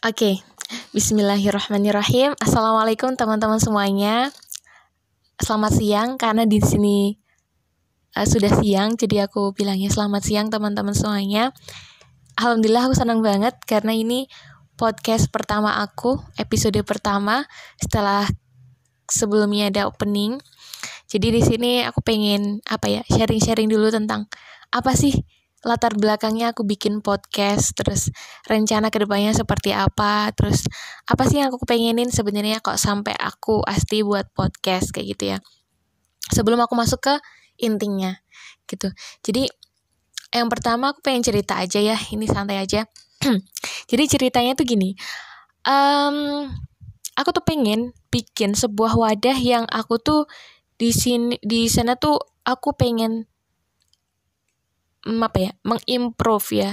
Oke, 0.00 0.40
Bismillahirrahmanirrahim. 0.96 2.32
Assalamualaikum 2.40 3.20
teman-teman 3.20 3.60
semuanya. 3.60 4.32
Selamat 5.36 5.76
siang 5.76 6.16
karena 6.16 6.48
di 6.48 6.56
sini 6.56 7.20
uh, 8.16 8.24
sudah 8.24 8.48
siang, 8.64 8.96
jadi 8.96 9.28
aku 9.28 9.52
bilangnya 9.52 9.92
selamat 9.92 10.24
siang 10.24 10.48
teman-teman 10.48 10.96
semuanya. 10.96 11.52
Alhamdulillah 12.40 12.88
aku 12.88 12.96
senang 12.96 13.20
banget 13.20 13.60
karena 13.68 13.92
ini 13.92 14.24
podcast 14.80 15.28
pertama 15.28 15.84
aku, 15.84 16.16
episode 16.40 16.80
pertama 16.80 17.44
setelah 17.76 18.24
sebelumnya 19.04 19.68
ada 19.68 19.84
opening. 19.84 20.40
Jadi 21.12 21.28
di 21.28 21.44
sini 21.44 21.84
aku 21.84 22.00
pengen 22.00 22.64
apa 22.64 22.88
ya 22.88 23.04
sharing-sharing 23.04 23.68
dulu 23.68 23.92
tentang 23.92 24.32
apa 24.72 24.96
sih 24.96 25.12
latar 25.60 25.92
belakangnya 25.96 26.56
aku 26.56 26.64
bikin 26.64 27.04
podcast 27.04 27.76
terus 27.76 28.08
rencana 28.48 28.88
ke 28.88 29.04
depannya 29.04 29.36
seperti 29.36 29.76
apa 29.76 30.32
terus 30.32 30.64
apa 31.04 31.28
sih 31.28 31.40
yang 31.42 31.52
aku 31.52 31.62
pengenin 31.68 32.08
sebenarnya 32.08 32.64
kok 32.64 32.80
sampai 32.80 33.12
aku 33.16 33.60
asti 33.68 34.00
buat 34.00 34.32
podcast 34.32 34.92
kayak 34.94 35.06
gitu 35.16 35.24
ya. 35.36 35.38
Sebelum 36.30 36.60
aku 36.62 36.72
masuk 36.78 37.00
ke 37.04 37.14
intinya 37.60 38.16
gitu. 38.64 38.88
Jadi 39.20 39.50
yang 40.30 40.46
pertama 40.48 40.94
aku 40.94 41.02
pengen 41.02 41.26
cerita 41.26 41.58
aja 41.58 41.82
ya 41.82 41.96
ini 42.14 42.24
santai 42.24 42.62
aja. 42.62 42.86
Jadi 43.90 44.04
ceritanya 44.08 44.56
tuh 44.56 44.64
gini 44.64 44.96
um, 45.66 46.48
aku 47.16 47.30
tuh 47.34 47.44
pengen 47.44 47.92
bikin 48.08 48.56
sebuah 48.56 48.96
wadah 48.96 49.36
yang 49.36 49.64
aku 49.68 50.00
tuh 50.00 50.24
di 50.80 50.94
sini 50.94 51.36
di 51.44 51.68
sana 51.68 51.96
tuh 51.98 52.16
aku 52.46 52.72
pengen 52.72 53.28
apa 55.06 55.38
ya 55.38 55.52
mengimprove 55.64 56.48
ya. 56.52 56.70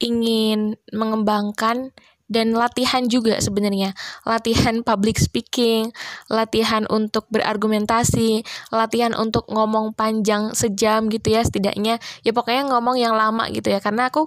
Ingin 0.00 0.76
mengembangkan 0.92 1.92
dan 2.26 2.52
latihan 2.54 3.06
juga 3.06 3.38
sebenarnya. 3.38 3.94
Latihan 4.26 4.82
public 4.82 5.18
speaking 5.22 5.94
latihan 6.26 6.84
untuk 6.90 7.30
berargumentasi 7.30 8.42
latihan 8.74 9.14
untuk 9.14 9.46
ngomong 9.46 9.94
panjang 9.94 10.52
sejam 10.52 11.06
gitu 11.06 11.32
ya 11.32 11.46
setidaknya. 11.46 12.02
Ya 12.26 12.32
pokoknya 12.34 12.66
ngomong 12.70 12.98
yang 12.98 13.14
lama 13.14 13.46
gitu 13.54 13.70
ya. 13.70 13.78
Karena 13.78 14.10
aku 14.10 14.26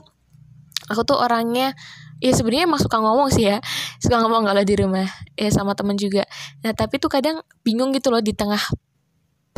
aku 0.89 1.02
tuh 1.06 1.19
orangnya 1.19 1.75
ya 2.19 2.31
sebenarnya 2.36 2.67
emang 2.67 2.80
suka 2.80 3.00
ngomong 3.03 3.30
sih 3.36 3.52
ya. 3.52 3.59
Suka 4.00 4.23
ngomong 4.23 4.47
kalau 4.47 4.63
di 4.63 4.75
rumah 4.80 5.08
ya 5.36 5.50
sama 5.52 5.75
temen 5.75 6.00
juga. 6.00 6.23
Nah 6.63 6.72
tapi 6.72 7.03
tuh 7.03 7.11
kadang 7.11 7.44
bingung 7.67 7.91
gitu 7.91 8.11
loh 8.11 8.23
di 8.23 8.31
tengah 8.31 8.59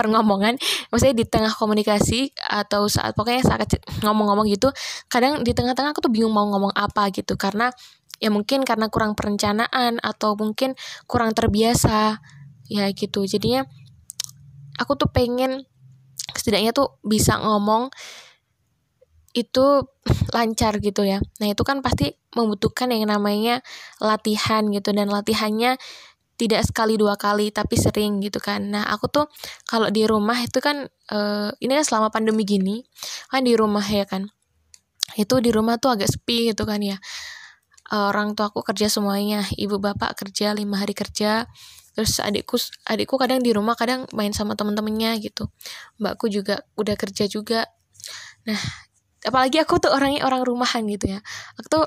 perngomongan 0.01 0.57
maksudnya 0.89 1.13
di 1.13 1.25
tengah 1.29 1.53
komunikasi 1.53 2.33
atau 2.41 2.89
saat 2.89 3.13
pokoknya 3.13 3.45
saat 3.45 3.69
ngomong-ngomong 4.01 4.49
gitu 4.49 4.73
kadang 5.05 5.45
di 5.45 5.53
tengah-tengah 5.53 5.93
aku 5.93 6.01
tuh 6.01 6.09
bingung 6.09 6.33
mau 6.33 6.49
ngomong 6.49 6.73
apa 6.73 7.13
gitu 7.13 7.37
karena 7.37 7.69
ya 8.17 8.33
mungkin 8.33 8.65
karena 8.65 8.89
kurang 8.89 9.13
perencanaan 9.13 10.01
atau 10.01 10.33
mungkin 10.33 10.73
kurang 11.05 11.37
terbiasa 11.37 12.17
ya 12.65 12.89
gitu 12.97 13.29
jadinya 13.29 13.69
aku 14.81 14.97
tuh 14.97 15.13
pengen 15.13 15.69
setidaknya 16.33 16.73
tuh 16.73 16.97
bisa 17.05 17.37
ngomong 17.37 17.93
itu 19.31 19.87
lancar 20.35 20.83
gitu 20.83 21.07
ya. 21.07 21.23
Nah, 21.39 21.47
itu 21.47 21.63
kan 21.63 21.79
pasti 21.79 22.19
membutuhkan 22.35 22.91
yang 22.91 23.07
namanya 23.07 23.63
latihan 24.03 24.67
gitu 24.71 24.91
dan 24.91 25.07
latihannya 25.07 25.79
tidak 26.41 26.65
sekali 26.65 26.97
dua 26.97 27.21
kali 27.21 27.53
tapi 27.53 27.77
sering 27.77 28.17
gitu 28.25 28.41
kan. 28.41 28.73
Nah 28.73 28.89
aku 28.89 29.05
tuh 29.13 29.29
kalau 29.69 29.93
di 29.93 30.09
rumah 30.09 30.41
itu 30.41 30.57
kan 30.57 30.89
uh, 31.13 31.53
ini 31.61 31.77
kan 31.77 31.85
selama 31.85 32.09
pandemi 32.09 32.41
gini 32.49 32.81
kan 33.29 33.45
di 33.45 33.53
rumah 33.53 33.85
ya 33.85 34.09
kan 34.09 34.25
itu 35.21 35.37
di 35.37 35.53
rumah 35.53 35.77
tuh 35.77 35.93
agak 35.93 36.09
sepi 36.09 36.49
gitu 36.49 36.65
kan 36.65 36.81
ya. 36.81 36.97
Orang 37.93 38.33
tua 38.33 38.49
aku 38.49 38.65
kerja 38.65 38.89
semuanya 38.89 39.45
ibu 39.53 39.77
bapak 39.77 40.17
kerja 40.17 40.57
lima 40.57 40.81
hari 40.81 40.97
kerja 40.97 41.45
terus 41.91 42.23
adikku 42.23 42.55
adikku 42.87 43.19
kadang 43.19 43.43
di 43.43 43.51
rumah 43.51 43.75
kadang 43.75 44.07
main 44.15 44.33
sama 44.33 44.57
temen-temennya 44.57 45.21
gitu. 45.21 45.51
Mbakku 46.01 46.25
juga 46.31 46.65
udah 46.73 46.95
kerja 46.97 47.29
juga. 47.29 47.69
Nah 48.49 48.57
apalagi 49.21 49.61
aku 49.61 49.77
tuh 49.77 49.93
orangnya 49.93 50.25
orang 50.25 50.41
rumahan 50.41 50.81
gitu 50.89 51.11
ya. 51.11 51.19
Aku 51.61 51.67
tuh 51.69 51.85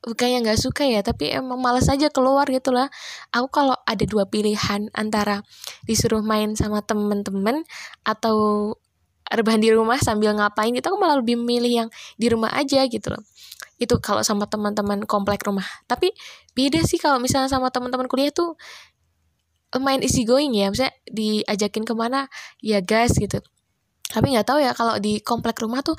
bukannya 0.00 0.40
nggak 0.44 0.60
suka 0.60 0.88
ya 0.88 1.04
tapi 1.04 1.28
emang 1.28 1.60
malas 1.60 1.88
aja 1.92 2.08
keluar 2.08 2.48
gitu 2.48 2.72
lah. 2.72 2.88
Aku 3.32 3.48
kalau 3.52 3.76
ada 3.84 4.04
dua 4.08 4.24
pilihan 4.28 4.88
antara 4.96 5.44
disuruh 5.84 6.24
main 6.24 6.56
sama 6.56 6.80
temen-temen 6.80 7.64
atau 8.04 8.74
rebahan 9.30 9.62
di 9.62 9.70
rumah 9.70 10.00
sambil 10.02 10.34
ngapain 10.34 10.74
itu 10.74 10.82
aku 10.82 10.98
malah 10.98 11.22
lebih 11.22 11.38
milih 11.38 11.86
yang 11.86 11.88
di 12.18 12.26
rumah 12.32 12.50
aja 12.56 12.82
gitu 12.88 13.12
loh. 13.12 13.22
Itu 13.78 14.00
kalau 14.02 14.24
sama 14.26 14.48
teman-teman 14.50 15.04
komplek 15.06 15.44
rumah. 15.46 15.64
Tapi 15.86 16.10
beda 16.56 16.82
sih 16.82 16.98
kalau 16.98 17.22
misalnya 17.22 17.48
sama 17.52 17.70
teman-teman 17.70 18.10
kuliah 18.10 18.34
tuh 18.34 18.58
main 19.78 20.02
easy 20.02 20.26
going 20.26 20.50
ya 20.50 20.66
misalnya 20.66 20.98
diajakin 21.06 21.86
ke 21.86 21.94
mana 21.94 22.26
ya 22.58 22.82
gas 22.82 23.14
gitu. 23.14 23.38
Tapi 24.10 24.34
nggak 24.34 24.46
tahu 24.48 24.58
ya 24.58 24.74
kalau 24.74 24.98
di 24.98 25.22
komplek 25.22 25.62
rumah 25.62 25.86
tuh 25.86 25.94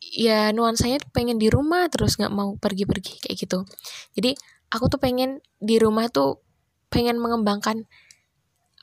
ya 0.00 0.50
nuansanya 0.56 0.98
pengen 1.12 1.36
di 1.36 1.52
rumah 1.52 1.86
terus 1.92 2.16
nggak 2.16 2.32
mau 2.32 2.56
pergi-pergi 2.56 3.28
kayak 3.28 3.36
gitu. 3.36 3.68
Jadi 4.16 4.34
aku 4.72 4.88
tuh 4.88 4.98
pengen 4.98 5.44
di 5.60 5.76
rumah 5.76 6.08
tuh 6.08 6.40
pengen 6.88 7.20
mengembangkan 7.20 7.84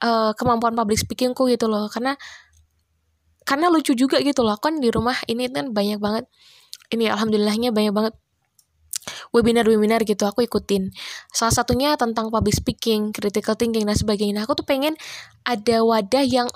uh, 0.05 0.31
kemampuan 0.37 0.77
public 0.77 1.01
speakingku 1.01 1.49
gitu 1.49 1.65
loh. 1.65 1.89
Karena 1.89 2.13
karena 3.43 3.67
lucu 3.73 3.97
juga 3.97 4.21
gitu 4.21 4.45
loh. 4.45 4.55
Kan 4.61 4.77
di 4.77 4.93
rumah 4.93 5.17
ini 5.25 5.49
kan 5.49 5.73
banyak 5.73 5.97
banget 5.97 6.25
ini 6.93 7.09
alhamdulillahnya 7.11 7.73
banyak 7.73 7.91
banget 7.91 8.15
webinar-webinar 9.31 10.03
gitu 10.03 10.23
aku 10.27 10.45
ikutin. 10.45 10.91
Salah 11.31 11.55
satunya 11.55 11.95
tentang 11.95 12.29
public 12.29 12.55
speaking 12.55 13.15
critical 13.15 13.55
thinking 13.55 13.87
dan 13.87 13.97
sebagainya. 13.97 14.43
Aku 14.43 14.53
tuh 14.55 14.67
pengen 14.67 14.95
ada 15.47 15.81
wadah 15.83 16.23
yang 16.23 16.47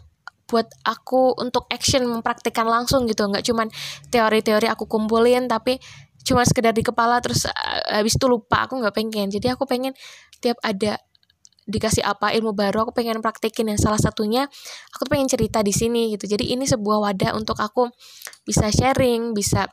buat 0.52 0.68
aku 0.84 1.40
untuk 1.40 1.66
action 1.72 2.04
mempraktikkan 2.04 2.68
langsung 2.68 3.08
gitu. 3.08 3.26
Nggak 3.32 3.48
cuman 3.48 3.72
teori-teori 4.12 4.68
aku 4.68 4.86
kumpulin 4.86 5.48
tapi 5.48 5.80
cuma 6.22 6.44
sekedar 6.46 6.76
di 6.76 6.84
kepala 6.86 7.18
terus 7.24 7.48
uh, 7.48 7.82
habis 7.96 8.20
itu 8.20 8.28
lupa. 8.28 8.68
Aku 8.68 8.76
nggak 8.84 8.94
pengen. 8.94 9.32
Jadi 9.32 9.48
aku 9.48 9.64
pengen 9.64 9.96
tiap 10.44 10.60
ada 10.60 11.00
dikasih 11.72 12.04
apa 12.04 12.36
ilmu 12.36 12.52
baru 12.52 12.84
aku 12.84 12.92
pengen 12.92 13.24
praktekin. 13.24 13.72
Yang 13.72 13.88
salah 13.88 14.02
satunya 14.04 14.46
aku 14.92 15.08
tuh 15.08 15.12
pengen 15.16 15.32
cerita 15.32 15.64
di 15.64 15.72
sini 15.72 16.12
gitu. 16.20 16.28
Jadi 16.28 16.52
ini 16.52 16.68
sebuah 16.68 17.08
wadah 17.08 17.32
untuk 17.40 17.56
aku 17.64 17.88
bisa 18.44 18.68
sharing 18.68 19.32
bisa 19.32 19.72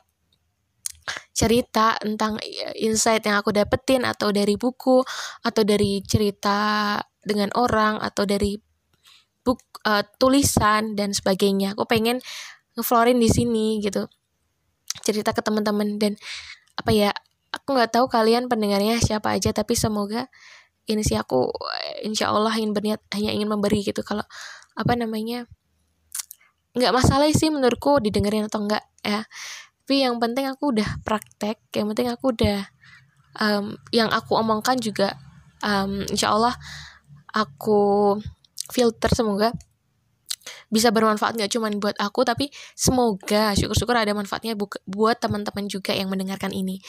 cerita 1.33 1.97
tentang 1.97 2.37
insight 2.77 3.25
yang 3.25 3.41
aku 3.41 3.49
dapetin 3.49 4.05
atau 4.05 4.29
dari 4.29 4.59
buku 4.59 5.01
atau 5.41 5.61
dari 5.65 6.03
cerita 6.05 6.99
dengan 7.23 7.49
orang 7.57 7.97
atau 7.97 8.27
dari 8.27 8.57
buk 9.49 9.59
uh, 9.89 10.05
tulisan 10.21 10.93
dan 10.93 11.09
sebagainya. 11.09 11.73
Aku 11.73 11.89
pengen 11.89 12.21
ngeflorin 12.77 13.17
di 13.17 13.25
sini 13.25 13.81
gitu. 13.81 14.05
Cerita 15.01 15.33
ke 15.33 15.41
teman-teman 15.41 15.97
dan 15.97 16.13
apa 16.77 16.93
ya 16.93 17.09
aku 17.49 17.73
nggak 17.73 17.97
tahu 17.97 18.05
kalian 18.05 18.45
pendengarnya 18.45 19.01
siapa 19.01 19.33
aja 19.33 19.49
tapi 19.49 19.73
semoga 19.73 20.29
ini 20.85 21.01
sih 21.01 21.17
aku 21.17 21.49
insya 22.05 22.29
Allah 22.29 22.53
ingin 22.55 22.77
berniat 22.77 23.01
hanya 23.17 23.33
ingin 23.33 23.49
memberi 23.49 23.81
gitu. 23.81 24.05
Kalau 24.05 24.25
apa 24.77 24.93
namanya 24.93 25.49
nggak 26.77 26.93
masalah 26.93 27.25
sih 27.33 27.49
menurutku 27.49 27.97
didengerin 27.97 28.45
atau 28.45 28.61
enggak 28.61 28.85
ya. 29.01 29.25
Tapi 29.89 30.05
yang 30.05 30.21
penting 30.21 30.45
aku 30.45 30.69
udah 30.69 31.01
praktek 31.01 31.57
yang 31.73 31.89
penting 31.89 32.13
aku 32.13 32.29
udah 32.37 32.69
um, 33.41 33.73
yang 33.89 34.13
aku 34.13 34.37
omongkan 34.37 34.77
juga 34.77 35.17
um, 35.65 36.05
insya 36.09 36.29
Allah 36.33 36.53
aku 37.33 38.17
filter 38.69 39.11
semoga 39.11 39.53
bisa 40.69 40.89
bermanfaat 40.93 41.37
nggak 41.37 41.51
cuma 41.51 41.67
buat 41.77 41.97
aku 41.97 42.25
tapi 42.25 42.49
semoga 42.73 43.53
syukur-syukur 43.57 43.97
ada 43.97 44.13
manfaatnya 44.13 44.53
bu 44.53 44.69
buat 44.85 45.17
teman-teman 45.17 45.65
juga 45.69 45.93
yang 45.93 46.09
mendengarkan 46.09 46.53
ini. 46.53 46.81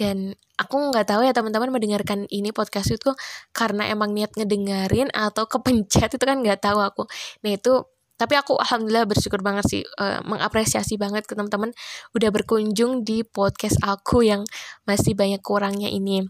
Dan 0.00 0.32
aku 0.56 0.80
nggak 0.92 1.12
tahu 1.12 1.28
ya 1.28 1.32
teman-teman 1.36 1.76
mendengarkan 1.76 2.24
ini 2.32 2.56
podcast 2.56 2.88
itu 2.88 3.12
karena 3.52 3.84
emang 3.92 4.16
niat 4.16 4.32
ngedengerin 4.32 5.12
atau 5.12 5.44
kepencet 5.44 6.16
itu 6.16 6.24
kan 6.24 6.40
nggak 6.40 6.64
tahu 6.64 6.80
aku. 6.80 7.04
Nah 7.44 7.52
itu 7.52 7.84
tapi 8.16 8.36
aku 8.36 8.56
alhamdulillah 8.60 9.08
bersyukur 9.08 9.40
banget 9.40 9.64
sih 9.64 9.82
uh, 9.96 10.20
mengapresiasi 10.24 11.00
banget 11.00 11.24
ke 11.24 11.32
teman-teman 11.32 11.72
udah 12.12 12.28
berkunjung 12.28 13.00
di 13.00 13.24
podcast 13.24 13.80
aku 13.80 14.24
yang 14.24 14.44
masih 14.88 15.16
banyak 15.16 15.40
kurangnya 15.40 15.88
ini. 15.92 16.24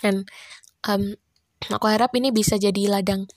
Dan 0.00 0.24
um, 0.88 1.12
aku 1.68 1.86
harap 1.88 2.12
ini 2.16 2.32
bisa 2.32 2.56
jadi 2.56 2.88
ladang 2.88 3.28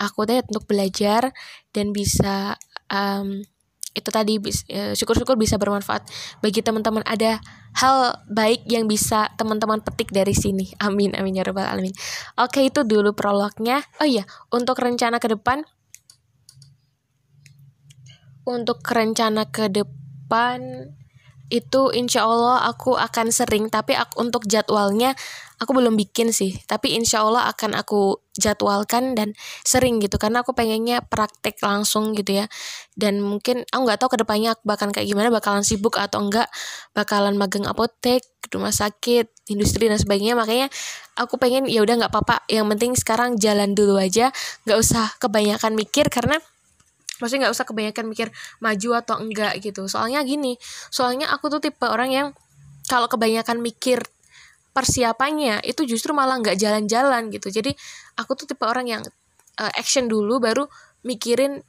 aku 0.00 0.24
teh 0.24 0.40
untuk 0.40 0.64
belajar 0.64 1.28
dan 1.76 1.92
bisa 1.92 2.56
um, 2.88 3.44
itu 3.90 4.08
tadi 4.08 4.38
e, 4.70 4.94
syukur-syukur 4.94 5.34
bisa 5.34 5.58
bermanfaat 5.58 6.06
bagi 6.40 6.62
teman-teman. 6.62 7.02
Ada 7.02 7.42
hal 7.76 8.22
baik 8.30 8.64
yang 8.70 8.86
bisa 8.86 9.28
teman-teman 9.34 9.82
petik 9.82 10.14
dari 10.14 10.32
sini. 10.32 10.72
Amin 10.84 11.12
amin 11.12 11.36
ya 11.36 11.44
rabbal 11.44 11.66
alamin. 11.66 11.92
Oke 12.38 12.64
itu 12.64 12.86
dulu 12.86 13.12
prolognya. 13.12 13.82
Oh 14.00 14.08
iya 14.08 14.24
untuk 14.54 14.78
rencana 14.78 15.18
ke 15.18 15.28
depan. 15.28 15.66
Untuk 18.46 18.80
rencana 18.86 19.46
ke 19.52 19.68
depan 19.68 20.90
itu 21.50 21.90
insya 21.90 22.24
Allah 22.24 22.64
aku 22.70 22.94
akan 22.94 23.34
sering. 23.34 23.66
Tapi 23.68 23.98
aku, 23.98 24.22
untuk 24.22 24.46
jadwalnya 24.46 25.18
aku 25.58 25.74
belum 25.74 25.98
bikin 25.98 26.30
sih. 26.30 26.56
Tapi 26.64 26.94
insya 26.94 27.26
Allah 27.26 27.50
akan 27.50 27.76
aku 27.76 28.22
jadwalkan 28.38 29.18
dan 29.18 29.34
sering 29.66 29.98
gitu. 29.98 30.16
Karena 30.16 30.46
aku 30.46 30.54
pengennya 30.54 31.02
praktek 31.02 31.58
langsung 31.60 32.14
gitu 32.14 32.40
ya. 32.40 32.46
Dan 32.94 33.20
mungkin 33.20 33.66
aku 33.68 33.82
nggak 33.82 33.98
tahu 34.00 34.10
ke 34.14 34.18
depannya 34.22 34.54
aku 34.54 34.62
bakal 34.64 34.88
kayak 34.94 35.10
gimana. 35.10 35.28
Bakalan 35.28 35.66
sibuk 35.66 35.98
atau 35.98 36.22
enggak 36.22 36.46
bakalan 36.94 37.34
magang 37.34 37.66
apotek 37.66 38.22
rumah 38.50 38.74
sakit 38.74 39.50
industri 39.50 39.86
dan 39.90 39.98
sebagainya. 39.98 40.38
Makanya 40.38 40.70
aku 41.18 41.36
pengen 41.36 41.66
ya 41.66 41.82
udah 41.82 42.06
nggak 42.06 42.12
apa-apa. 42.14 42.46
Yang 42.46 42.66
penting 42.78 42.92
sekarang 42.94 43.30
jalan 43.36 43.74
dulu 43.74 43.98
aja. 43.98 44.30
Nggak 44.64 44.78
usah 44.78 45.06
kebanyakan 45.18 45.74
mikir 45.74 46.06
karena 46.08 46.38
maksudnya 47.20 47.48
nggak 47.48 47.54
usah 47.54 47.66
kebanyakan 47.68 48.04
mikir 48.08 48.28
maju 48.58 48.90
atau 48.98 49.16
enggak 49.20 49.60
gitu. 49.62 49.86
Soalnya 49.86 50.24
gini 50.26 50.56
soalnya 50.90 51.30
aku 51.30 51.52
tuh 51.52 51.60
tipe 51.62 51.86
orang 51.86 52.10
yang 52.10 52.28
kalau 52.90 53.06
kebanyakan 53.06 53.62
mikir 53.62 54.02
persiapannya 54.74 55.62
itu 55.62 55.86
justru 55.86 56.10
malah 56.16 56.40
nggak 56.40 56.56
jalan-jalan 56.58 57.30
gitu. 57.30 57.52
Jadi 57.52 57.76
aku 58.18 58.34
tuh 58.34 58.50
tipe 58.50 58.64
orang 58.66 58.86
yang 58.88 59.02
uh, 59.60 59.72
action 59.76 60.08
dulu 60.08 60.40
baru 60.40 60.64
mikirin 61.06 61.60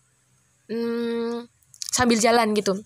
hmm, 0.71 1.45
sambil 1.92 2.18
jalan 2.18 2.56
gitu. 2.56 2.80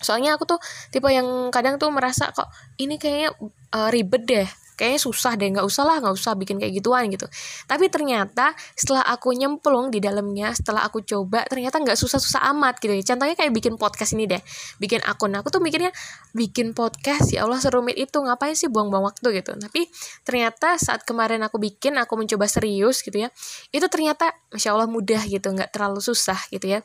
Soalnya 0.00 0.40
aku 0.40 0.48
tuh 0.48 0.58
tipe 0.88 1.06
yang 1.12 1.52
kadang 1.52 1.76
tuh 1.76 1.92
merasa 1.92 2.32
kok 2.32 2.48
ini 2.80 2.96
kayaknya 2.96 3.36
uh, 3.76 3.92
ribet 3.92 4.24
deh 4.24 4.48
kayaknya 4.80 5.00
susah 5.04 5.36
deh 5.36 5.52
nggak 5.52 5.66
usah 5.68 5.84
lah 5.84 6.00
nggak 6.00 6.16
usah 6.16 6.32
bikin 6.40 6.56
kayak 6.56 6.80
gituan 6.80 7.12
gitu. 7.12 7.28
Tapi 7.68 7.92
ternyata 7.92 8.56
setelah 8.72 9.04
aku 9.04 9.36
nyemplung 9.36 9.92
di 9.92 10.00
dalamnya 10.00 10.56
setelah 10.56 10.88
aku 10.88 11.04
coba 11.04 11.44
ternyata 11.44 11.76
nggak 11.76 12.00
susah-susah 12.00 12.48
amat 12.56 12.80
gitu 12.80 12.96
ya. 12.96 13.04
Contohnya 13.04 13.36
kayak 13.36 13.52
bikin 13.52 13.76
podcast 13.76 14.16
ini 14.16 14.24
deh 14.24 14.40
bikin 14.80 15.04
akun. 15.04 15.36
Aku 15.36 15.52
tuh 15.52 15.60
mikirnya 15.60 15.92
bikin 16.32 16.72
podcast? 16.72 17.28
Ya 17.36 17.44
Allah 17.44 17.60
serumit 17.60 18.00
itu 18.00 18.16
ngapain 18.16 18.56
sih 18.56 18.72
buang-buang 18.72 19.12
waktu? 19.12 19.28
gitu. 19.36 19.52
Tapi 19.52 19.84
ternyata 20.24 20.80
saat 20.80 21.04
kemarin 21.04 21.44
aku 21.44 21.60
bikin 21.60 22.00
aku 22.00 22.16
mencoba 22.16 22.48
serius 22.48 23.04
gitu 23.04 23.20
ya 23.20 23.28
itu 23.68 23.86
ternyata 23.92 24.32
masya 24.48 24.72
Allah 24.72 24.88
mudah 24.88 25.20
gitu 25.28 25.52
nggak 25.52 25.76
terlalu 25.76 26.00
susah 26.00 26.40
gitu 26.48 26.64
ya. 26.64 26.80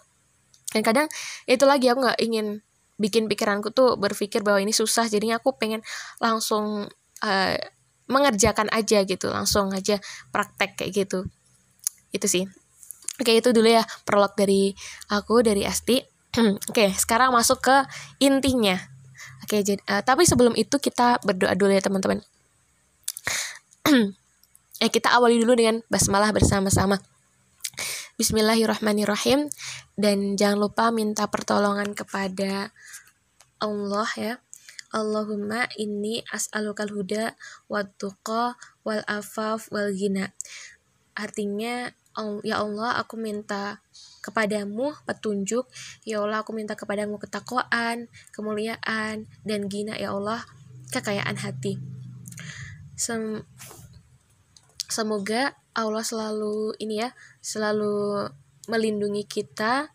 Dan 0.75 0.83
kadang 0.83 1.07
itu 1.47 1.63
lagi 1.63 1.88
aku 1.88 2.03
nggak 2.03 2.19
ingin 2.19 2.59
bikin 3.00 3.27
pikiranku 3.31 3.71
tuh 3.71 3.95
berpikir 3.95 4.44
bahwa 4.44 4.59
ini 4.59 4.75
susah. 4.75 5.07
Jadinya 5.07 5.39
aku 5.39 5.56
pengen 5.56 5.80
langsung 6.19 6.88
uh, 7.24 7.56
mengerjakan 8.06 8.69
aja 8.69 9.02
gitu 9.04 9.30
langsung 9.34 9.74
aja 9.74 9.98
praktek 10.30 10.78
kayak 10.78 11.06
gitu. 11.06 11.25
Itu 12.13 12.30
sih. 12.30 12.46
Oke 13.16 13.31
itu 13.31 13.50
dulu 13.56 13.68
ya 13.72 13.84
prolog 14.04 14.36
dari 14.36 14.75
aku 15.10 15.42
dari 15.42 15.63
Asti. 15.63 16.04
Oke 16.69 16.92
sekarang 16.94 17.31
masuk 17.31 17.63
ke 17.63 17.75
intinya. 18.22 18.75
Oke 19.46 19.63
jadi 19.63 19.80
uh, 19.90 20.04
tapi 20.04 20.28
sebelum 20.28 20.54
itu 20.54 20.78
kita 20.78 21.24
berdoa 21.24 21.56
dulu 21.56 21.72
ya 21.74 21.81
teman-teman. 21.81 22.22
Eh 24.84 24.92
kita 24.92 25.07
awali 25.16 25.40
dulu 25.40 25.56
dengan 25.56 25.80
basmalah 25.88 26.36
bersama-sama. 26.36 27.00
Bismillahirrahmanirrahim. 28.19 29.48
Dan 29.96 30.36
jangan 30.36 30.60
lupa 30.60 30.92
minta 30.92 31.31
pertolongan 31.31 31.96
kepada 31.96 32.75
Allah 33.63 34.10
ya 34.19 34.34
Allahumma 34.95 35.68
inni 35.75 36.24
as'alukal 36.31 36.88
huda 36.88 37.36
wa 37.68 37.83
tuqa 37.83 38.56
wal 38.88 39.03
afaf 39.12 39.68
wal 39.75 39.92
gina. 39.92 40.31
Artinya 41.19 41.92
ya 42.47 42.63
Allah 42.63 42.95
aku 43.03 43.19
minta 43.19 43.83
kepadamu 44.24 44.95
petunjuk 45.03 45.68
ya 46.07 46.24
Allah 46.24 46.42
aku 46.47 46.56
minta 46.56 46.80
kepadamu 46.80 47.19
ketakwaan 47.19 48.07
kemuliaan 48.31 49.27
dan 49.44 49.62
gina 49.68 50.00
ya 50.00 50.15
Allah 50.15 50.47
kekayaan 50.95 51.36
hati 51.36 51.75
Sem 52.95 53.44
semoga 54.88 55.59
Allah 55.75 56.07
selalu 56.07 56.80
ini 56.80 57.03
ya 57.03 57.12
selalu 57.44 58.31
melindungi 58.71 59.27
kita 59.27 59.92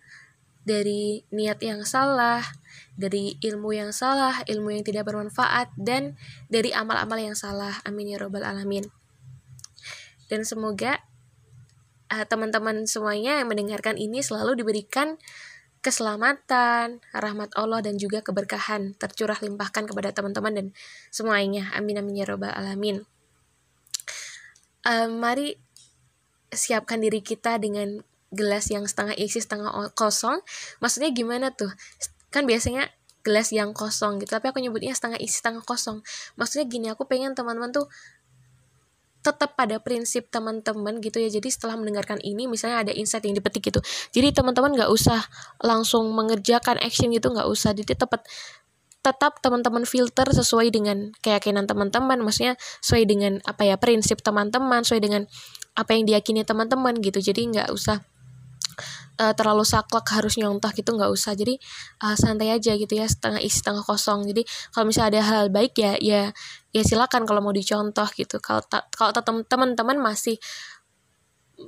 dari 0.65 1.25
niat 1.33 1.59
yang 1.65 1.83
salah 1.85 2.45
dari 3.01 3.41
ilmu 3.41 3.73
yang 3.73 3.97
salah, 3.97 4.45
ilmu 4.45 4.77
yang 4.77 4.85
tidak 4.85 5.09
bermanfaat, 5.09 5.73
dan 5.81 6.21
dari 6.53 6.77
amal-amal 6.77 7.17
yang 7.17 7.33
salah. 7.33 7.81
Amin 7.89 8.13
ya 8.13 8.21
Robbal 8.21 8.45
'Alamin. 8.45 8.85
Dan 10.29 10.45
semoga 10.45 11.01
uh, 12.13 12.29
teman-teman 12.29 12.85
semuanya 12.85 13.41
yang 13.41 13.49
mendengarkan 13.49 13.97
ini 13.97 14.21
selalu 14.21 14.61
diberikan 14.61 15.17
keselamatan, 15.81 17.01
rahmat 17.17 17.57
Allah, 17.57 17.81
dan 17.81 17.97
juga 17.97 18.21
keberkahan 18.21 19.01
tercurah 19.01 19.41
limpahkan 19.41 19.89
kepada 19.89 20.13
teman-teman 20.13 20.53
dan 20.53 20.67
semuanya. 21.09 21.73
Amin 21.73 21.97
amin 21.97 22.21
ya 22.21 22.29
Robbal 22.29 22.53
'Alamin. 22.53 23.09
Uh, 24.85 25.09
mari 25.09 25.57
siapkan 26.53 27.01
diri 27.01 27.25
kita 27.25 27.57
dengan 27.57 28.05
gelas 28.31 28.71
yang 28.71 28.87
setengah 28.87 29.15
isi 29.19 29.43
setengah 29.43 29.95
kosong. 29.95 30.41
Maksudnya 30.79 31.11
gimana 31.11 31.51
tuh? 31.55 31.71
Kan 32.31 32.47
biasanya 32.47 32.91
gelas 33.21 33.53
yang 33.53 33.77
kosong 33.77 34.17
gitu 34.17 34.33
tapi 34.33 34.49
aku 34.49 34.65
nyebutnya 34.65 34.97
setengah 34.97 35.21
isi 35.21 35.41
setengah 35.41 35.61
kosong. 35.65 36.01
Maksudnya 36.41 36.65
gini 36.67 36.87
aku 36.89 37.05
pengen 37.05 37.37
teman-teman 37.37 37.69
tuh 37.75 37.87
tetap 39.21 39.53
pada 39.53 39.77
prinsip 39.77 40.33
teman-teman 40.33 40.97
gitu 41.05 41.21
ya. 41.21 41.29
Jadi 41.29 41.53
setelah 41.53 41.77
mendengarkan 41.77 42.17
ini 42.25 42.49
misalnya 42.49 42.89
ada 42.89 42.93
insight 42.97 43.29
yang 43.29 43.37
dipetik 43.37 43.69
gitu. 43.69 43.81
Jadi 44.17 44.33
teman-teman 44.33 44.73
nggak 44.73 44.91
usah 44.91 45.21
langsung 45.61 46.09
mengerjakan 46.17 46.81
action 46.81 47.13
gitu 47.13 47.29
nggak 47.29 47.45
usah. 47.45 47.77
Jadi 47.77 47.93
tetap 47.93 48.25
tetap 49.01 49.41
teman-teman 49.41 49.89
filter 49.89 50.29
sesuai 50.29 50.73
dengan 50.73 51.13
keyakinan 51.21 51.69
teman-teman. 51.69 52.21
Maksudnya 52.25 52.57
sesuai 52.81 53.05
dengan 53.05 53.33
apa 53.45 53.69
ya 53.69 53.77
prinsip 53.77 54.25
teman-teman 54.25 54.85
sesuai 54.85 55.03
dengan 55.05 55.23
apa 55.77 55.93
yang 55.93 56.09
diyakini 56.09 56.45
teman-teman 56.49 56.97
gitu. 57.05 57.21
Jadi 57.21 57.53
nggak 57.53 57.69
usah 57.77 58.01
uh, 59.21 59.33
terlalu 59.37 59.67
saklek 59.67 60.07
harus 60.13 60.39
nyontoh 60.41 60.71
gitu 60.73 60.95
nggak 60.95 61.11
usah. 61.11 61.37
Jadi 61.37 61.59
uh, 62.03 62.17
santai 62.17 62.55
aja 62.55 62.75
gitu 62.75 62.93
ya 62.95 63.07
setengah 63.07 63.41
isi 63.43 63.61
setengah 63.63 63.85
kosong. 63.85 64.27
Jadi 64.29 64.43
kalau 64.73 64.89
misalnya 64.89 65.21
ada 65.21 65.23
hal 65.27 65.45
baik 65.49 65.77
ya 65.77 65.97
ya 66.01 66.31
ya 66.71 66.83
silakan 66.83 67.25
kalau 67.29 67.45
mau 67.45 67.55
dicontoh 67.55 68.09
gitu. 68.17 68.39
Kalau 68.39 68.63
kalau 68.95 69.11
teman-teman 69.47 69.99
masih 69.99 70.39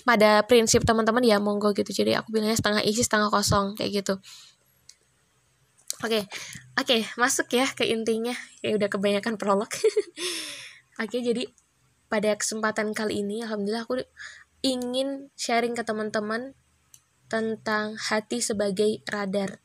pada 0.08 0.40
prinsip 0.48 0.82
teman-teman 0.88 1.20
ya 1.20 1.36
monggo 1.36 1.76
gitu. 1.76 1.92
Jadi 1.92 2.16
aku 2.16 2.32
bilangnya 2.32 2.56
setengah 2.56 2.82
isi 2.82 3.04
setengah 3.04 3.28
kosong 3.28 3.76
kayak 3.76 4.02
gitu. 4.02 4.14
Oke 6.02 6.18
okay. 6.18 6.22
oke 6.74 6.86
okay, 6.88 7.00
masuk 7.14 7.46
ya 7.54 7.68
ke 7.70 7.86
intinya. 7.86 8.34
Ya 8.58 8.74
udah 8.74 8.90
kebanyakan 8.90 9.38
prolog. 9.38 9.70
Oke 11.00 11.18
okay, 11.18 11.20
jadi 11.24 11.48
pada 12.12 12.36
kesempatan 12.36 12.92
kali 12.92 13.24
ini 13.24 13.40
alhamdulillah 13.40 13.88
aku 13.88 14.04
ingin 14.60 15.32
sharing 15.32 15.72
ke 15.72 15.80
teman-teman 15.80 16.52
tentang 17.32 17.96
hati 17.96 18.44
sebagai 18.44 19.00
radar. 19.08 19.64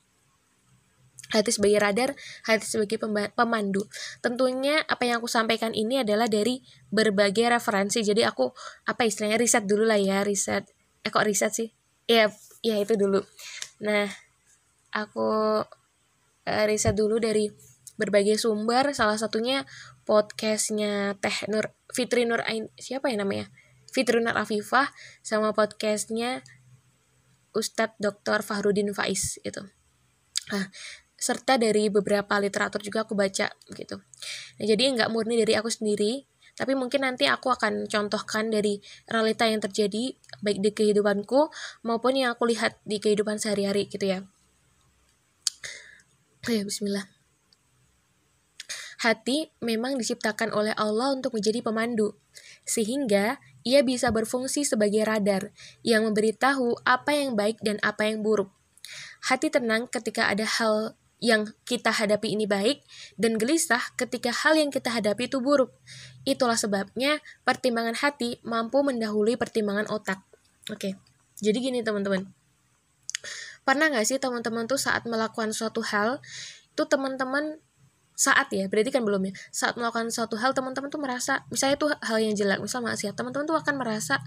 Hati 1.28 1.52
sebagai 1.52 1.84
radar, 1.84 2.16
hati 2.48 2.64
sebagai 2.64 3.04
pemandu. 3.36 3.84
Tentunya 4.24 4.80
apa 4.88 5.04
yang 5.04 5.20
aku 5.20 5.28
sampaikan 5.28 5.76
ini 5.76 6.00
adalah 6.00 6.32
dari 6.32 6.64
berbagai 6.88 7.52
referensi. 7.52 8.00
Jadi 8.00 8.24
aku 8.24 8.48
apa 8.88 9.04
istilahnya 9.04 9.36
riset 9.36 9.68
dulu 9.68 9.84
lah 9.84 10.00
ya, 10.00 10.24
riset. 10.24 10.64
Eh 11.04 11.12
kok 11.12 11.28
riset 11.28 11.52
sih? 11.52 11.68
Ya, 12.08 12.32
ya 12.64 12.80
itu 12.80 12.96
dulu. 12.96 13.20
Nah, 13.84 14.08
aku 14.96 15.28
uh, 16.48 16.64
riset 16.64 16.96
dulu 16.96 17.20
dari 17.20 17.52
berbagai 18.00 18.40
sumber. 18.40 18.96
Salah 18.96 19.20
satunya 19.20 19.68
podcastnya 20.08 21.20
Teh 21.20 21.52
Nur 21.52 21.76
Fitri 21.92 22.24
Nur 22.24 22.40
Ain 22.48 22.72
siapa 22.80 23.12
ya 23.12 23.20
namanya? 23.20 23.52
Fitri 23.92 24.24
Nur 24.24 24.40
Afifah 24.40 24.96
sama 25.20 25.52
podcastnya 25.52 26.40
Ustadz 27.56 28.00
Dr. 28.00 28.44
Fahrudin 28.44 28.92
Faiz 28.92 29.40
itu. 29.44 29.64
Nah, 30.52 30.66
serta 31.18 31.58
dari 31.58 31.90
beberapa 31.90 32.38
literatur 32.38 32.80
juga 32.86 33.04
aku 33.04 33.18
baca 33.18 33.50
gitu. 33.74 33.96
Nah, 34.58 34.66
jadi 34.66 34.84
nggak 34.94 35.10
murni 35.10 35.36
dari 35.42 35.58
aku 35.58 35.68
sendiri, 35.68 36.24
tapi 36.58 36.74
mungkin 36.74 37.06
nanti 37.06 37.30
aku 37.30 37.54
akan 37.54 37.86
contohkan 37.86 38.50
dari 38.50 38.82
realita 39.10 39.46
yang 39.46 39.62
terjadi 39.62 40.18
baik 40.42 40.60
di 40.62 40.72
kehidupanku 40.74 41.54
maupun 41.86 42.18
yang 42.18 42.34
aku 42.34 42.50
lihat 42.50 42.82
di 42.86 42.98
kehidupan 42.98 43.38
sehari-hari 43.38 43.90
gitu 43.90 44.06
ya. 44.06 44.20
Ayo 46.48 46.64
bismillah. 46.66 47.06
Hati 48.98 49.54
memang 49.62 50.02
diciptakan 50.02 50.50
oleh 50.50 50.74
Allah 50.74 51.14
untuk 51.14 51.38
menjadi 51.38 51.62
pemandu, 51.62 52.18
sehingga 52.66 53.38
ia 53.68 53.84
bisa 53.84 54.08
berfungsi 54.16 54.64
sebagai 54.64 55.04
radar 55.04 55.52
yang 55.84 56.08
memberitahu 56.08 56.80
apa 56.88 57.12
yang 57.12 57.36
baik 57.36 57.60
dan 57.60 57.76
apa 57.84 58.08
yang 58.08 58.24
buruk. 58.24 58.48
Hati 59.28 59.52
tenang 59.52 59.92
ketika 59.92 60.32
ada 60.32 60.48
hal 60.48 60.96
yang 61.20 61.50
kita 61.68 61.92
hadapi 61.92 62.32
ini 62.32 62.48
baik 62.48 62.86
dan 63.20 63.36
gelisah 63.36 63.82
ketika 64.00 64.32
hal 64.32 64.56
yang 64.56 64.72
kita 64.72 64.88
hadapi 64.88 65.28
itu 65.28 65.44
buruk. 65.44 65.76
Itulah 66.24 66.56
sebabnya 66.56 67.20
pertimbangan 67.44 68.00
hati 68.00 68.40
mampu 68.48 68.80
mendahului 68.86 69.36
pertimbangan 69.36 69.92
otak. 69.92 70.24
Oke, 70.72 70.96
jadi 71.44 71.58
gini 71.60 71.84
teman-teman. 71.84 72.32
Pernah 73.68 73.92
nggak 73.92 74.08
sih 74.08 74.16
teman-teman 74.22 74.64
tuh 74.70 74.80
saat 74.80 75.04
melakukan 75.04 75.52
suatu 75.52 75.84
hal, 75.84 76.24
itu 76.72 76.84
teman-teman 76.88 77.60
saat 78.18 78.50
ya 78.50 78.66
berarti 78.66 78.90
kan 78.90 79.06
belum 79.06 79.30
ya 79.30 79.34
saat 79.54 79.78
melakukan 79.78 80.10
suatu 80.10 80.42
hal 80.42 80.58
teman-teman 80.58 80.90
tuh 80.90 80.98
merasa 80.98 81.46
misalnya 81.54 81.78
tuh 81.78 81.94
hal 82.02 82.18
yang 82.18 82.34
jelek 82.34 82.58
misal 82.58 82.82
maksiat 82.82 83.14
teman-teman 83.14 83.46
tuh 83.46 83.54
akan 83.62 83.78
merasa 83.78 84.18